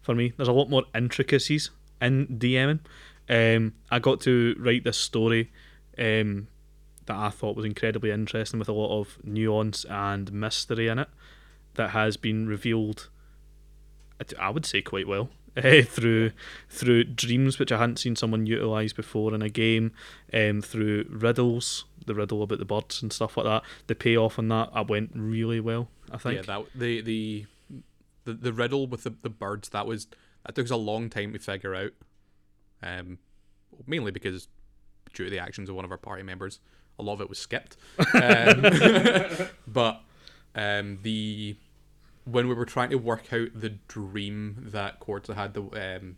[0.00, 0.32] for me.
[0.36, 1.70] There's a lot more intricacies
[2.00, 2.80] in DMing.
[3.28, 5.52] Um, I got to write this story
[5.96, 6.48] um,
[7.06, 11.08] that I thought was incredibly interesting with a lot of nuance and mystery in it
[11.74, 13.08] that has been revealed.
[14.20, 15.30] I- I would say quite well.
[15.56, 16.32] Eh, through
[16.68, 19.92] through dreams which I hadn't seen someone utilize before in a game,
[20.32, 23.62] um, through riddles, the riddle about the birds and stuff like that.
[23.86, 25.88] The payoff on that I went really well.
[26.10, 26.36] I think.
[26.36, 27.46] Yeah, that the the
[28.24, 30.06] the, the riddle with the, the birds that was
[30.44, 31.92] that took us a long time to figure out.
[32.82, 33.18] Um,
[33.86, 34.48] mainly because
[35.12, 36.58] due to the actions of one of our party members,
[36.98, 37.76] a lot of it was skipped.
[38.14, 38.64] Um,
[39.66, 40.02] but
[40.54, 41.56] um, the
[42.24, 46.16] when we were trying to work out the dream that Quartz had, the um,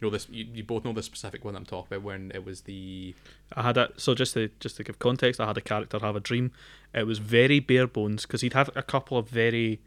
[0.00, 2.44] you know this, you, you both know the specific one I'm talking about when it
[2.44, 3.14] was the
[3.54, 6.16] I had a so just to just to give context, I had a character have
[6.16, 6.52] a dream.
[6.94, 9.80] It was very bare bones because he'd had a couple of very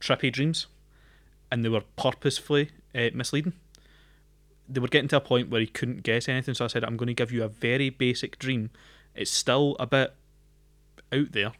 [0.00, 0.66] trippy dreams,
[1.50, 3.54] and they were purposefully uh, misleading.
[4.68, 6.96] They were getting to a point where he couldn't guess anything, so I said, "I'm
[6.96, 8.70] going to give you a very basic dream.
[9.14, 10.14] It's still a bit
[11.12, 11.52] out there,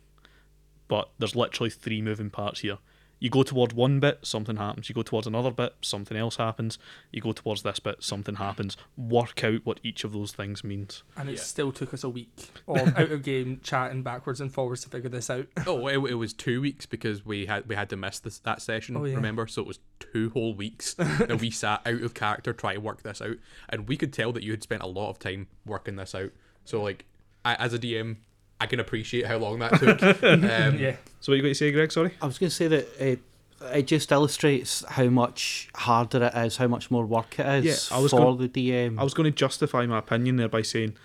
[0.89, 2.79] but there's literally three moving parts here.
[3.25, 4.91] You go toward one bit, something happens.
[4.91, 6.79] You go towards another bit, something else happens.
[7.11, 8.77] You go towards this bit, something happens.
[8.99, 11.41] Work out what each of those things means." And it Yeah.
[11.41, 15.09] still took us a week of out of game chatting backwards and forwards to figure
[15.09, 15.47] this out.
[15.67, 18.61] Oh, it, it was two weeks because we had we had to miss this that
[18.61, 18.95] session.
[18.95, 19.15] Oh, yeah.
[19.15, 22.81] Remember, so it was two whole weeks that we sat out of character trying to
[22.83, 23.39] work this out,
[23.71, 26.33] and we could tell that you had spent a lot of time working this out.
[26.67, 27.07] So, like,
[27.43, 28.17] I, as a DM,
[28.65, 30.03] I can appreciate how long that took.
[30.23, 30.97] um, yeah.
[31.21, 31.93] So what you got to say, Greg?
[31.93, 32.13] Sorry.
[32.23, 33.21] I was going to say that it,
[33.61, 37.97] it just illustrates how much harder it is, how much more work it is Yeah,
[37.97, 38.99] I was for gon- the DM.
[38.99, 40.97] I was going to justify my opinion there by saying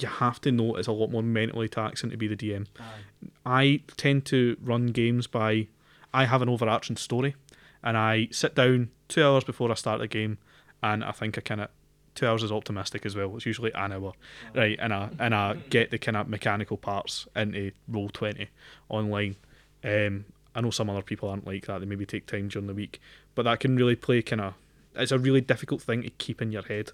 [0.00, 2.66] you have to know it's a lot more mentally taxing to be the DM.
[3.44, 5.68] I tend to run games by
[6.14, 7.36] I have an overarching story
[7.82, 10.38] and I sit down two hours before I start the game
[10.82, 11.68] and I think I kind of
[12.18, 13.36] two hours is optimistic as well.
[13.36, 14.12] It's usually an hour,
[14.54, 14.76] right?
[14.80, 18.48] And I and I get the kind of mechanical parts into Roll20
[18.88, 19.36] online.
[19.84, 21.80] Um, I know some other people aren't like that.
[21.80, 23.00] They maybe take time during the week,
[23.34, 24.54] but that can really play kind of.
[24.96, 26.90] It's a really difficult thing to keep in your head.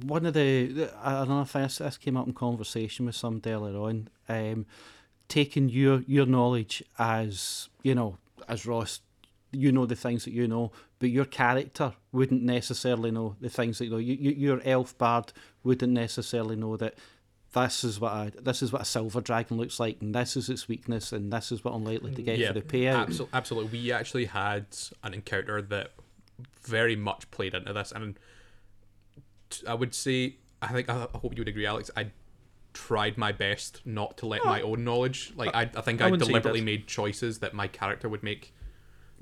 [0.00, 3.76] one of the, the another thing this, this came up in conversation with some earlier
[3.76, 4.08] on.
[4.28, 4.66] Um,
[5.28, 8.16] taking your your knowledge as you know,
[8.48, 9.00] as Ross,
[9.52, 13.78] you know the things that you know, but your character wouldn't necessarily know the things
[13.78, 13.98] that you know.
[13.98, 15.32] You, you, your elf bard
[15.62, 16.94] wouldn't necessarily know that.
[17.54, 20.48] This is what I, this is what a silver dragon looks like, and this is
[20.48, 23.08] its weakness, and this is what I'm likely to get Yeah, for the payout.
[23.08, 23.78] Absol- absolutely.
[23.78, 24.64] We actually had
[25.02, 25.90] an encounter that
[26.62, 28.18] very much played into this, and
[29.68, 31.90] I would say, I think, I I hope you would agree, Alex.
[31.94, 32.06] I
[32.72, 36.10] tried my best not to let my own knowledge, like I, I think I I,
[36.10, 38.54] wouldn't say you deliberately made choices that my character would make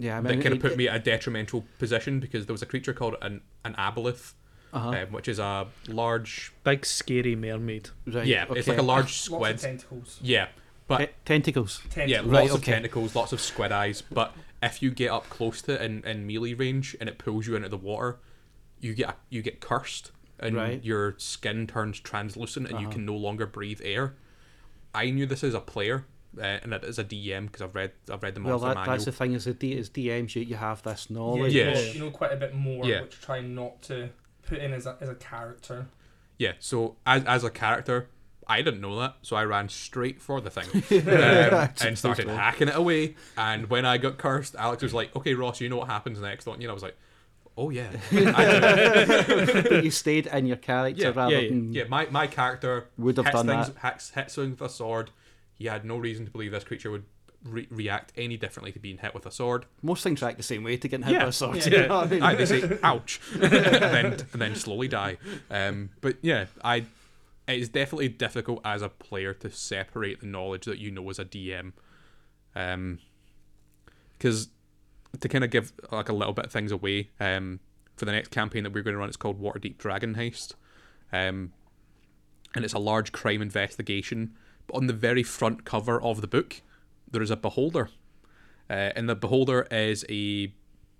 [0.00, 2.54] Yeah, I that mean, kind of it- put me at a detrimental position because there
[2.54, 4.32] was a creature called an an aboleth,
[4.72, 4.88] uh-huh.
[4.88, 7.90] um, which is a large, Big scary mermaid.
[8.06, 10.18] right, yeah, it's like a large Lots of squid, tentacles.
[10.22, 10.48] yeah,
[10.88, 11.82] but Te- tentacles.
[11.84, 12.26] yeah, Tentacles.
[12.32, 12.72] Right, lots of okay.
[12.72, 14.02] tentacles, lots of squid eyes.
[14.10, 14.32] But
[14.62, 17.54] if you get up close to it in, in melee range and it pulls you
[17.56, 18.18] into the water,
[18.80, 20.82] you get you get cursed and Right.
[20.82, 22.94] your skin turns translucent and you Uh-huh.
[22.94, 24.14] can no longer breathe air.
[24.94, 26.06] I knew this as a player
[26.38, 28.74] uh, and it is a DM because I've read I've read the Well, monster that,
[28.76, 28.92] manual.
[28.94, 31.52] that's the thing is the D, is DMs you, you have this knowledge.
[31.54, 31.92] Yeah, Yeah.
[31.92, 33.02] You, know, quite a bit more, Yeah.
[33.02, 34.10] which try not to
[34.42, 35.86] put in as a, as a character.
[36.38, 38.08] Yeah, so as as a character,
[38.46, 42.36] I didn't know that, so I ran straight for the thing um, and started Typical.
[42.36, 43.14] hacking it away.
[43.36, 46.46] And when I got cursed, Alex was like, "Okay, Ross, you know what happens next,
[46.46, 46.96] don't you?" And I was like,
[47.58, 51.48] "Oh yeah, but you stayed in your character Yeah, rather yeah, yeah.
[51.48, 53.92] than yeah." My my character Would have hits done things, that.
[53.92, 55.10] Hits, hits things with a sword.
[55.60, 57.04] He had no reason to believe this creature would
[57.44, 59.66] re- react any differently to being hit with a sword.
[59.82, 61.22] most things react the same way to getting hit Yeah.
[61.24, 61.56] by a sword.
[61.66, 61.82] Yeah.
[61.82, 62.22] you know I mean?
[62.22, 65.18] Aye, they say ouch, and then and then slowly die.
[65.50, 66.76] Um, but yeah, I
[67.46, 71.18] it is definitely difficult as a player to separate the knowledge that you know as
[71.18, 71.72] a DM,
[72.56, 72.98] um,
[74.16, 74.48] because
[75.20, 77.60] to kind of give like a little bit of things away, um,
[77.96, 80.54] for the next campaign that we're going to run, it's called Waterdeep Dragon Heist,
[81.12, 81.52] um,
[82.54, 84.34] and it's a large crime investigation.
[84.70, 86.60] But on the very front cover of the book,
[87.10, 87.90] there is a beholder,
[88.68, 90.52] uh, and the beholder is a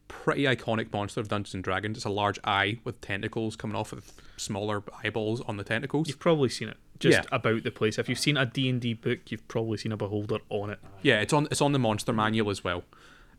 [0.09, 1.97] pretty iconic monster of Dungeons and Dragons.
[1.99, 6.09] It's a large eye with tentacles coming off with smaller eyeballs on the tentacles.
[6.09, 7.25] You've probably seen it just Yeah.
[7.31, 7.97] about the place.
[7.97, 10.81] If you've seen a D and D book, you've probably seen a beholder on it.
[11.03, 12.83] Yeah, it's on it's on the monster manual as well.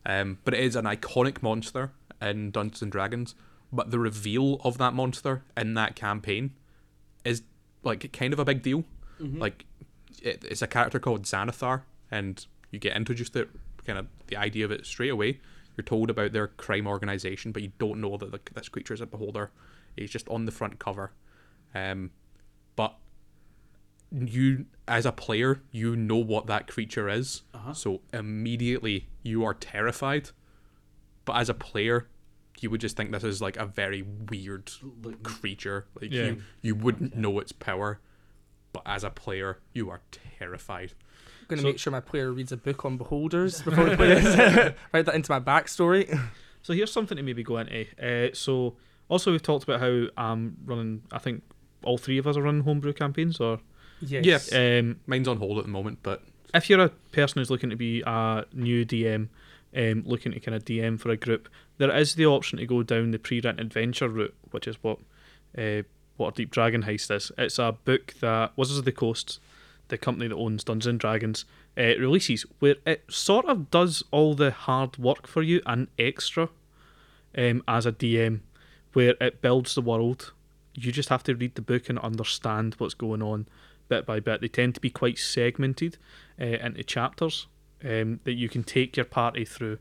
[0.06, 3.34] Um, but it is an iconic monster in Dungeons and Dragons.
[3.70, 6.52] But the reveal of that monster in that campaign
[7.24, 7.42] is
[7.82, 8.84] like kind of a big deal.
[9.20, 9.66] Like
[10.22, 13.48] it, it's a character called Xanathar, and you get introduced to
[13.86, 15.40] kind of the idea of it straight away.
[15.76, 19.00] You're told about their crime organization, but you don't know that the, this creature is
[19.00, 19.50] a beholder.
[19.96, 21.12] He's just on the front cover.
[21.74, 22.10] Um,
[22.76, 22.96] but
[24.10, 27.42] you, as a player, you know what that creature is.
[27.72, 30.30] So immediately you are terrified.
[31.24, 32.08] But as a player,
[32.60, 34.70] you would just think this is like a very weird
[35.22, 35.86] creature.
[36.00, 36.24] Like Yeah.
[36.24, 38.00] you, you wouldn't know its power.
[38.72, 40.00] But as a player, you are
[40.38, 40.92] terrified.
[41.40, 43.96] I'm going to So- make sure my player reads a book on beholders before we
[43.96, 44.74] play this.
[44.92, 46.18] Write that into my backstory.
[46.62, 47.86] So here's something to maybe go into.
[48.00, 48.76] Uh, so
[49.08, 51.02] also we've talked about how I'm running.
[51.12, 51.42] I think
[51.84, 53.40] all three of us are running homebrew campaigns.
[53.40, 53.58] Or
[54.00, 54.52] Yes.
[54.52, 56.22] um, Mine's on hold at the moment, but
[56.54, 59.28] if you're a person who's looking to be a new DM,
[59.76, 61.48] um, looking to kind of DM for a group,
[61.78, 64.98] there is the option to go down the pre-written adventure route, which is what
[65.58, 65.82] uh,
[66.18, 67.32] Waterdeep Dragon Heist is.
[67.38, 69.40] It's a book that Wizards of the Coast,
[69.88, 71.44] the company that owns Dungeons and Dragons,
[71.76, 76.48] uh, releases, where it sort of does all the hard work for you and extra
[77.36, 78.40] um, as a DM,
[78.92, 80.32] where it builds the world.
[80.74, 83.46] You just have to read the book and understand what's going on
[83.88, 84.40] bit by bit.
[84.40, 85.98] They tend to be quite segmented
[86.40, 87.46] uh, into chapters
[87.84, 89.78] um, that you can take your party through.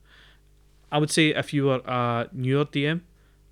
[0.91, 3.01] I would say if you are a newer DM,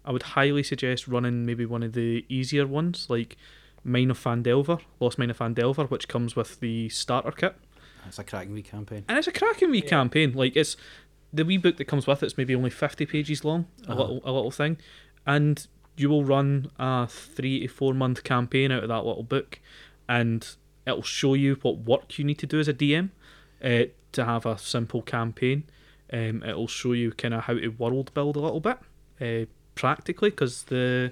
[0.06, 3.38] I would highly suggest running maybe one of the easier ones like
[3.84, 7.56] Mine of Phandelver, Lost Mine of Phandelver, which comes with the starter kit.
[8.08, 9.04] It's a cracking wee campaign.
[9.08, 9.89] And it's a cracking wee Yeah.
[9.89, 10.32] campaign.
[10.34, 10.78] Like it's
[11.34, 14.02] the wee book that comes with it's maybe only fifty pages long, a Uh-huh.
[14.02, 14.78] little a little thing,
[15.28, 19.60] and you will run a three to four month campaign out of that little book,
[20.08, 20.56] and
[20.88, 23.12] it'll show you what work you need to do as a DM
[23.64, 23.84] uh,
[24.14, 25.64] to have a simple campaign.
[26.12, 28.78] Um, it'll show you kind of how to world build a little bit
[29.22, 29.45] uh,
[29.80, 31.12] practically because the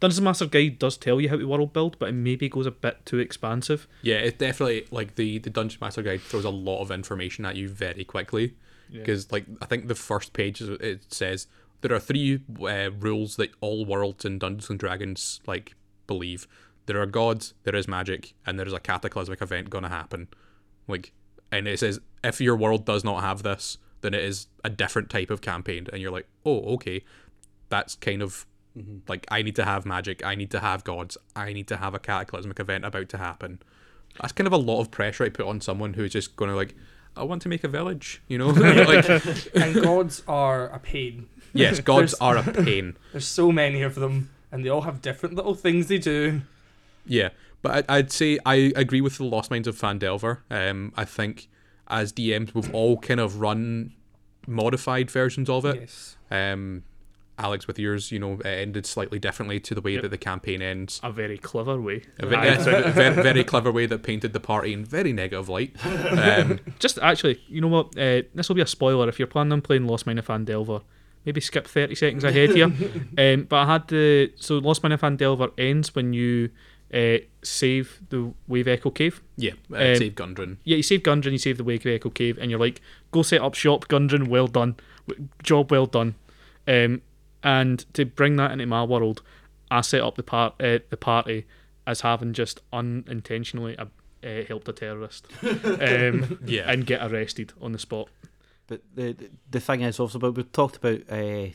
[0.00, 2.70] Dungeon Master Guide does tell you how to world build, but it maybe goes a
[2.70, 3.86] bit too expansive.
[4.02, 7.56] yeah, it definitely like the the Dungeon Master Guide throws a lot of information at
[7.56, 8.54] you very quickly.
[8.90, 8.98] Yeah.
[9.00, 11.46] Because like I think the first page is- it says
[11.80, 15.74] there are three uh, rules that all worlds in Dungeons and Dragons like
[16.06, 16.46] believe.
[16.86, 20.28] There are gods, there is magic, and there is a cataclysmic event going to happen.
[20.86, 21.12] Like,
[21.50, 25.08] and it says if your world does not have this, then it is a different
[25.08, 27.02] type of campaign, and you're like, oh, okay,
[27.68, 28.46] that's kind of
[29.08, 31.94] like I need to have magic, I need to have gods, I need to have
[31.94, 33.60] a cataclysmic event about to happen.
[34.20, 36.56] That's kind of a lot of pressure I put on someone who's just going to
[36.56, 36.74] like,
[37.16, 38.48] I want to make a village, you know?
[38.48, 39.08] like,
[39.54, 41.28] and gods are a pain.
[41.52, 42.96] yes, gods are a pain.
[43.12, 46.42] There's so many of them, and they all have different little things they do.
[47.06, 47.30] Yeah,
[47.62, 50.38] but I, I'd say I agree with the Lost Minds of Phandelver.
[50.50, 51.48] Um, I think
[51.88, 53.92] as DMs, we've all kind of run
[54.46, 55.76] modified versions of it.
[55.80, 56.16] Yes.
[56.30, 56.82] Um,
[57.38, 60.02] Alex, with yours, you know, it ended slightly differently to the way Yep.
[60.02, 61.00] that the campaign ends.
[61.02, 62.02] A very clever way.
[62.20, 62.44] A ve- Aye.
[62.44, 65.74] yes, a very, very clever way that painted the party in very negative light.
[65.84, 67.86] Um, Just actually, you know what?
[67.98, 69.08] Uh, this will be a spoiler.
[69.08, 70.82] If you're planning on playing Lost Mine of Phandelver,
[71.24, 72.66] maybe skip 30 seconds ahead here.
[73.18, 74.32] um, but I had the.
[74.36, 76.50] So, Lost Mine of Phandelver ends when you
[76.92, 79.20] uh, save the Wave Echo Cave.
[79.36, 80.58] yeah, uh, Um, save Gundren.
[80.62, 82.80] Yeah, you save Gundren, you save the Wave Echo Cave, and you're like,
[83.10, 84.76] go set up shop, Gundren, well done.
[85.42, 86.14] Job well done.
[86.68, 87.02] Um,
[87.44, 89.22] and to bring that into my world,
[89.70, 91.46] I set up the part uh, the party
[91.86, 93.84] as having just unintentionally uh,
[94.24, 96.70] uh, helped a terrorist um, Yeah.
[96.70, 98.08] and get arrested on the spot.
[98.66, 101.48] But the the- the thing is also about we've talked about uh,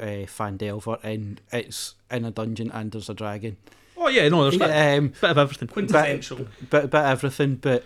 [0.00, 3.56] uh, Phandelver and it's in a dungeon and there's a dragon.
[3.96, 5.68] Oh yeah, no, there's a bit, Um, bit of everything.
[5.68, 6.48] Quintessential.
[6.70, 7.56] bit bit everything.
[7.56, 7.84] But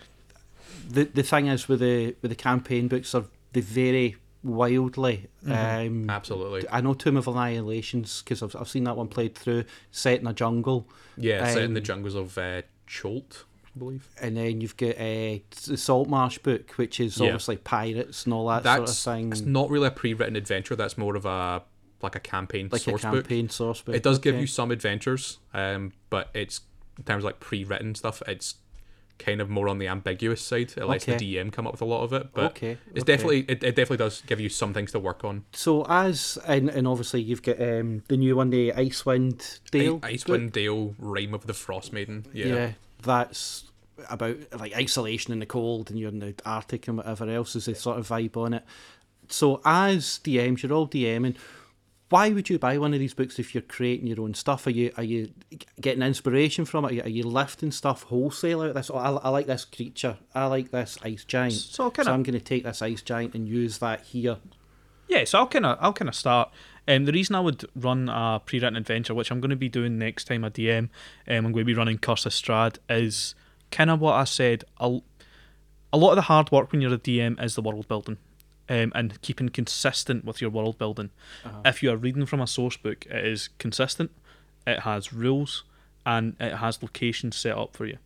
[0.89, 5.29] the the thing is with the with the campaign books are they vary wildly.
[5.47, 6.65] Um, Absolutely.
[6.71, 10.27] I know Tomb of Annihilations because I've I've seen that one played through, set in
[10.27, 14.09] a jungle, Yeah, set in the um, jungles of uh, Chult, I believe.
[14.21, 17.27] and then you've got uh, the Saltmarsh book, which is Yeah.
[17.27, 19.33] obviously pirates and all that That's sort of thing.
[19.33, 20.77] it's not really a pre-written adventure.
[20.77, 21.63] That's more of a
[22.01, 23.51] like a campaign like a source book.
[23.51, 23.95] source book.
[23.95, 24.43] It does give okay.
[24.43, 26.61] you some adventures, um, but it's
[26.97, 28.23] in terms of like pre-written stuff.
[28.27, 28.55] It's
[29.19, 30.73] kind of more on the ambiguous side.
[30.77, 31.17] It lets Okay.
[31.17, 33.13] the DM come up with a lot of it, but okay, it's okay.
[33.13, 35.45] definitely it, it definitely does give you some things to work on.
[35.53, 40.01] So as and, and obviously you've got um, the new one, the Icewind Dale.
[40.03, 40.13] I-.
[40.15, 42.27] Icewind Dale, Rime of the Frost Maiden.
[42.33, 42.73] Yeah.
[43.03, 43.65] that's
[44.09, 47.65] about like isolation in the cold, and you're in the Arctic and whatever else is
[47.65, 48.65] the sort of vibe on it.
[49.29, 51.37] So as DMs, you're all DMing.
[52.11, 54.67] Why would you buy one of these books if you're creating your own stuff?
[54.67, 55.31] Are you are you
[55.81, 56.91] getting inspiration from it?
[56.91, 58.91] Are you, are you lifting stuff wholesale out of this?
[58.91, 60.17] Oh, I, I like this creature.
[60.35, 61.53] I like this ice giant.
[61.53, 64.39] So So I'm going to take this ice giant and use that here.
[65.09, 66.51] Yeah, so I'll kind of I'll kind of start.
[66.87, 69.99] Um, the reason I would run a pre-written adventure, which I'm going to be doing
[69.99, 70.89] next time I DM, um,
[71.29, 73.35] I'm going to be running Curse of Strahd, is
[73.71, 74.65] kind of what I said.
[74.81, 75.01] A,
[75.93, 78.17] a lot of the hard work when you're a DM is the world building,
[78.69, 81.11] um, and keeping consistent with your world building.
[81.65, 84.11] If you are reading from a source book, it is consistent.
[84.67, 85.65] It has rules
[86.05, 87.99] and it has locations set up for you.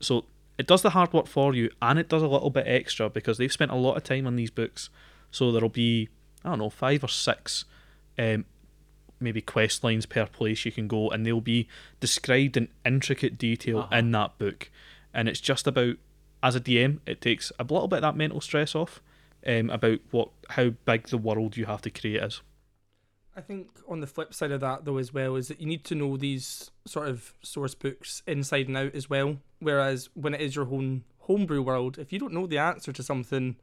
[0.00, 0.24] So
[0.58, 3.38] it does the hard work for you, and it does a little bit extra because
[3.38, 4.90] they've spent a lot of time on these books.
[5.30, 6.08] So there'll be
[6.44, 7.64] I don't know five or six,
[8.18, 8.44] um,
[9.20, 11.68] maybe quest lines per place you can go, and they'll be
[12.00, 14.70] described in intricate detail in that book.
[15.14, 15.96] And it's just about
[16.42, 19.00] as a DM, it takes a little bit of that mental stress off
[19.46, 22.42] um, about what how big the world you have to create is.
[23.36, 25.84] I think on the flip side of that, though, as well, is that you need
[25.84, 29.36] to know these sort of source books inside and out as well.
[29.60, 33.02] Whereas when it is your own homebrew world, if you don't know the answer to
[33.02, 33.54] something,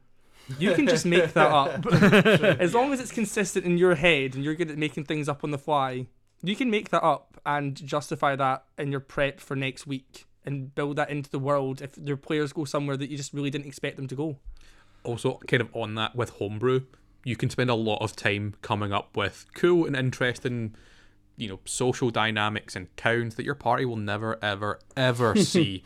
[0.58, 1.84] you can just make that up.
[1.92, 5.44] as long as it's consistent in your head and you're good at making things up
[5.44, 6.06] on the fly,
[6.42, 10.74] you can make that up and justify that in your prep for next week and
[10.74, 13.66] build that into the world if your players go somewhere that you just really didn't
[13.66, 14.38] expect them to go.
[15.06, 16.82] Also, kind of on that with homebrew,
[17.24, 20.74] you can spend a lot of time coming up with cool and interesting,
[21.36, 25.82] you know, social dynamics and towns that your party will never, ever, ever see.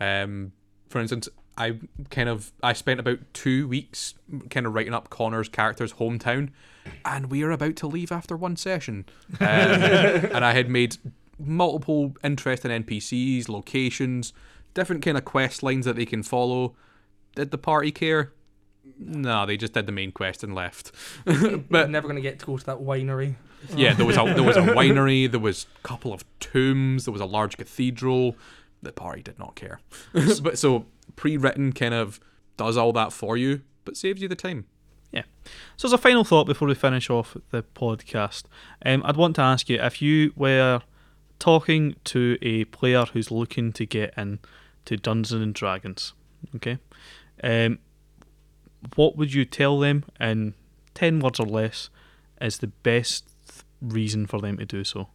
[0.00, 0.52] Um,
[0.88, 1.78] for instance, I
[2.10, 4.14] kind of I spent about two weeks
[4.50, 6.50] kind of writing up Connor's character's hometown,
[7.04, 9.06] and we are about to leave after one session.
[9.40, 10.96] Um, and I had made
[11.38, 14.32] multiple interesting NPCs, locations,
[14.74, 16.74] different kind of quest lines that they can follow.
[17.34, 18.32] Did the party care?
[19.06, 20.92] No, they just did the main quest and left.
[21.24, 23.36] But but never going to get to go to that winery.
[23.74, 27.12] yeah, there was a there was a winery, there was a couple of tombs, there
[27.12, 28.36] was a large cathedral.
[28.82, 29.80] The party did not care.
[30.42, 32.20] but so pre-written kind of
[32.56, 34.66] does all that for you, but saves you the time.
[35.12, 35.22] Yeah.
[35.76, 38.44] So, as a final thought before we finish off the podcast,
[38.84, 40.80] um, I'd want to ask you if you were
[41.38, 44.38] talking to a player who's looking to get in
[44.86, 46.14] to Dungeons and Dragons,
[46.56, 46.78] okay,
[47.44, 47.78] um,
[48.96, 50.54] what would you tell them in
[50.94, 51.90] ten words or less
[52.40, 53.28] is the best
[53.80, 55.08] reason for them to do so?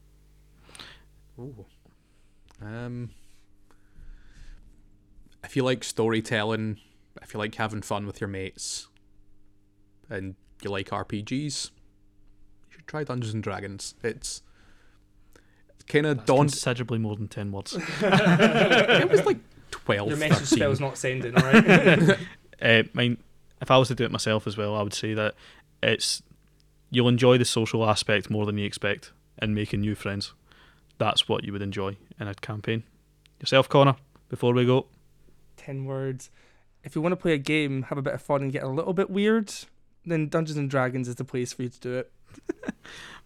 [1.39, 1.65] Ooh.
[2.61, 3.11] Um,
[5.43, 6.77] if you like storytelling,
[7.21, 8.87] if you like having fun with your mates,
[10.09, 11.69] and you like RPGs, you
[12.69, 13.93] should try Dungeons and Dragons.
[14.03, 14.41] It's
[15.87, 16.49] kind of daunting.
[16.51, 17.77] Considerably more than ten words.
[18.01, 19.37] it was like
[19.71, 20.57] 12, Your message 13.
[20.57, 22.17] spell's not sending, alright?
[22.59, 23.17] Uh, mine,
[23.61, 25.35] if I was to do it myself as well, I would say that
[25.81, 26.21] it's
[26.89, 30.33] you'll enjoy the social aspect more than you expect and making new friends.
[30.97, 32.83] That's what you would enjoy in a campaign.
[33.39, 33.95] Yourself, Connor.
[34.29, 34.87] Before we go,
[35.55, 36.29] Ten words.
[36.83, 38.67] If you want to play a game, have a bit of fun, and get a
[38.67, 39.51] little bit weird,
[40.05, 42.11] then Dungeons and Dragons is the place for you to do it.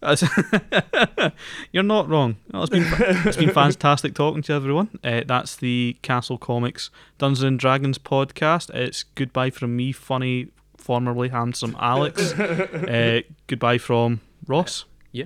[0.02, 1.32] That's-
[1.72, 2.38] you're not wrong.
[2.52, 2.86] Well, it's been
[3.26, 4.98] it's been fantastic talking to everyone.
[5.04, 6.90] Uh, that's the Castle Comics
[7.20, 8.72] Dungeons and Dragons podcast.
[8.74, 10.48] It's goodbye from me, funny,
[10.78, 12.34] formerly handsome Alex.
[12.40, 14.86] uh, goodbye from Ross.
[15.12, 15.26] Yeah.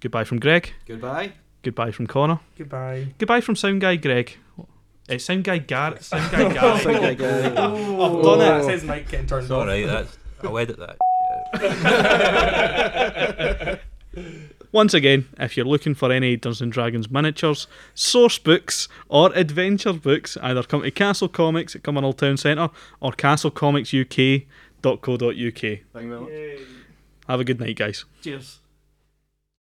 [0.00, 0.72] Goodbye from Greg.
[0.86, 1.32] Goodbye.
[1.62, 2.40] Goodbye from Connor.
[2.56, 3.08] Goodbye.
[3.18, 4.38] Goodbye from Sound Guy Greg.
[5.10, 6.02] Uh, sound Guy Garrett.
[6.04, 6.82] Sound Guy Garrett.
[6.82, 7.54] Sound Guy Gary.
[7.58, 8.44] Oh, done it.
[8.44, 9.60] That says mic getting turned It's off.
[9.60, 10.96] alright, that's I'll edit that.
[14.72, 19.92] Once again, if you're looking for any Dungeons and Dragons miniatures, source books, or adventure
[19.92, 22.70] books, either come to Castle Comics at Cumbernauld Town Centre
[23.00, 24.46] or castlecomicsuk.co.uk.
[25.32, 26.30] Thank you very much.
[27.26, 28.04] Have a good night, guys.
[28.22, 28.59] Cheers.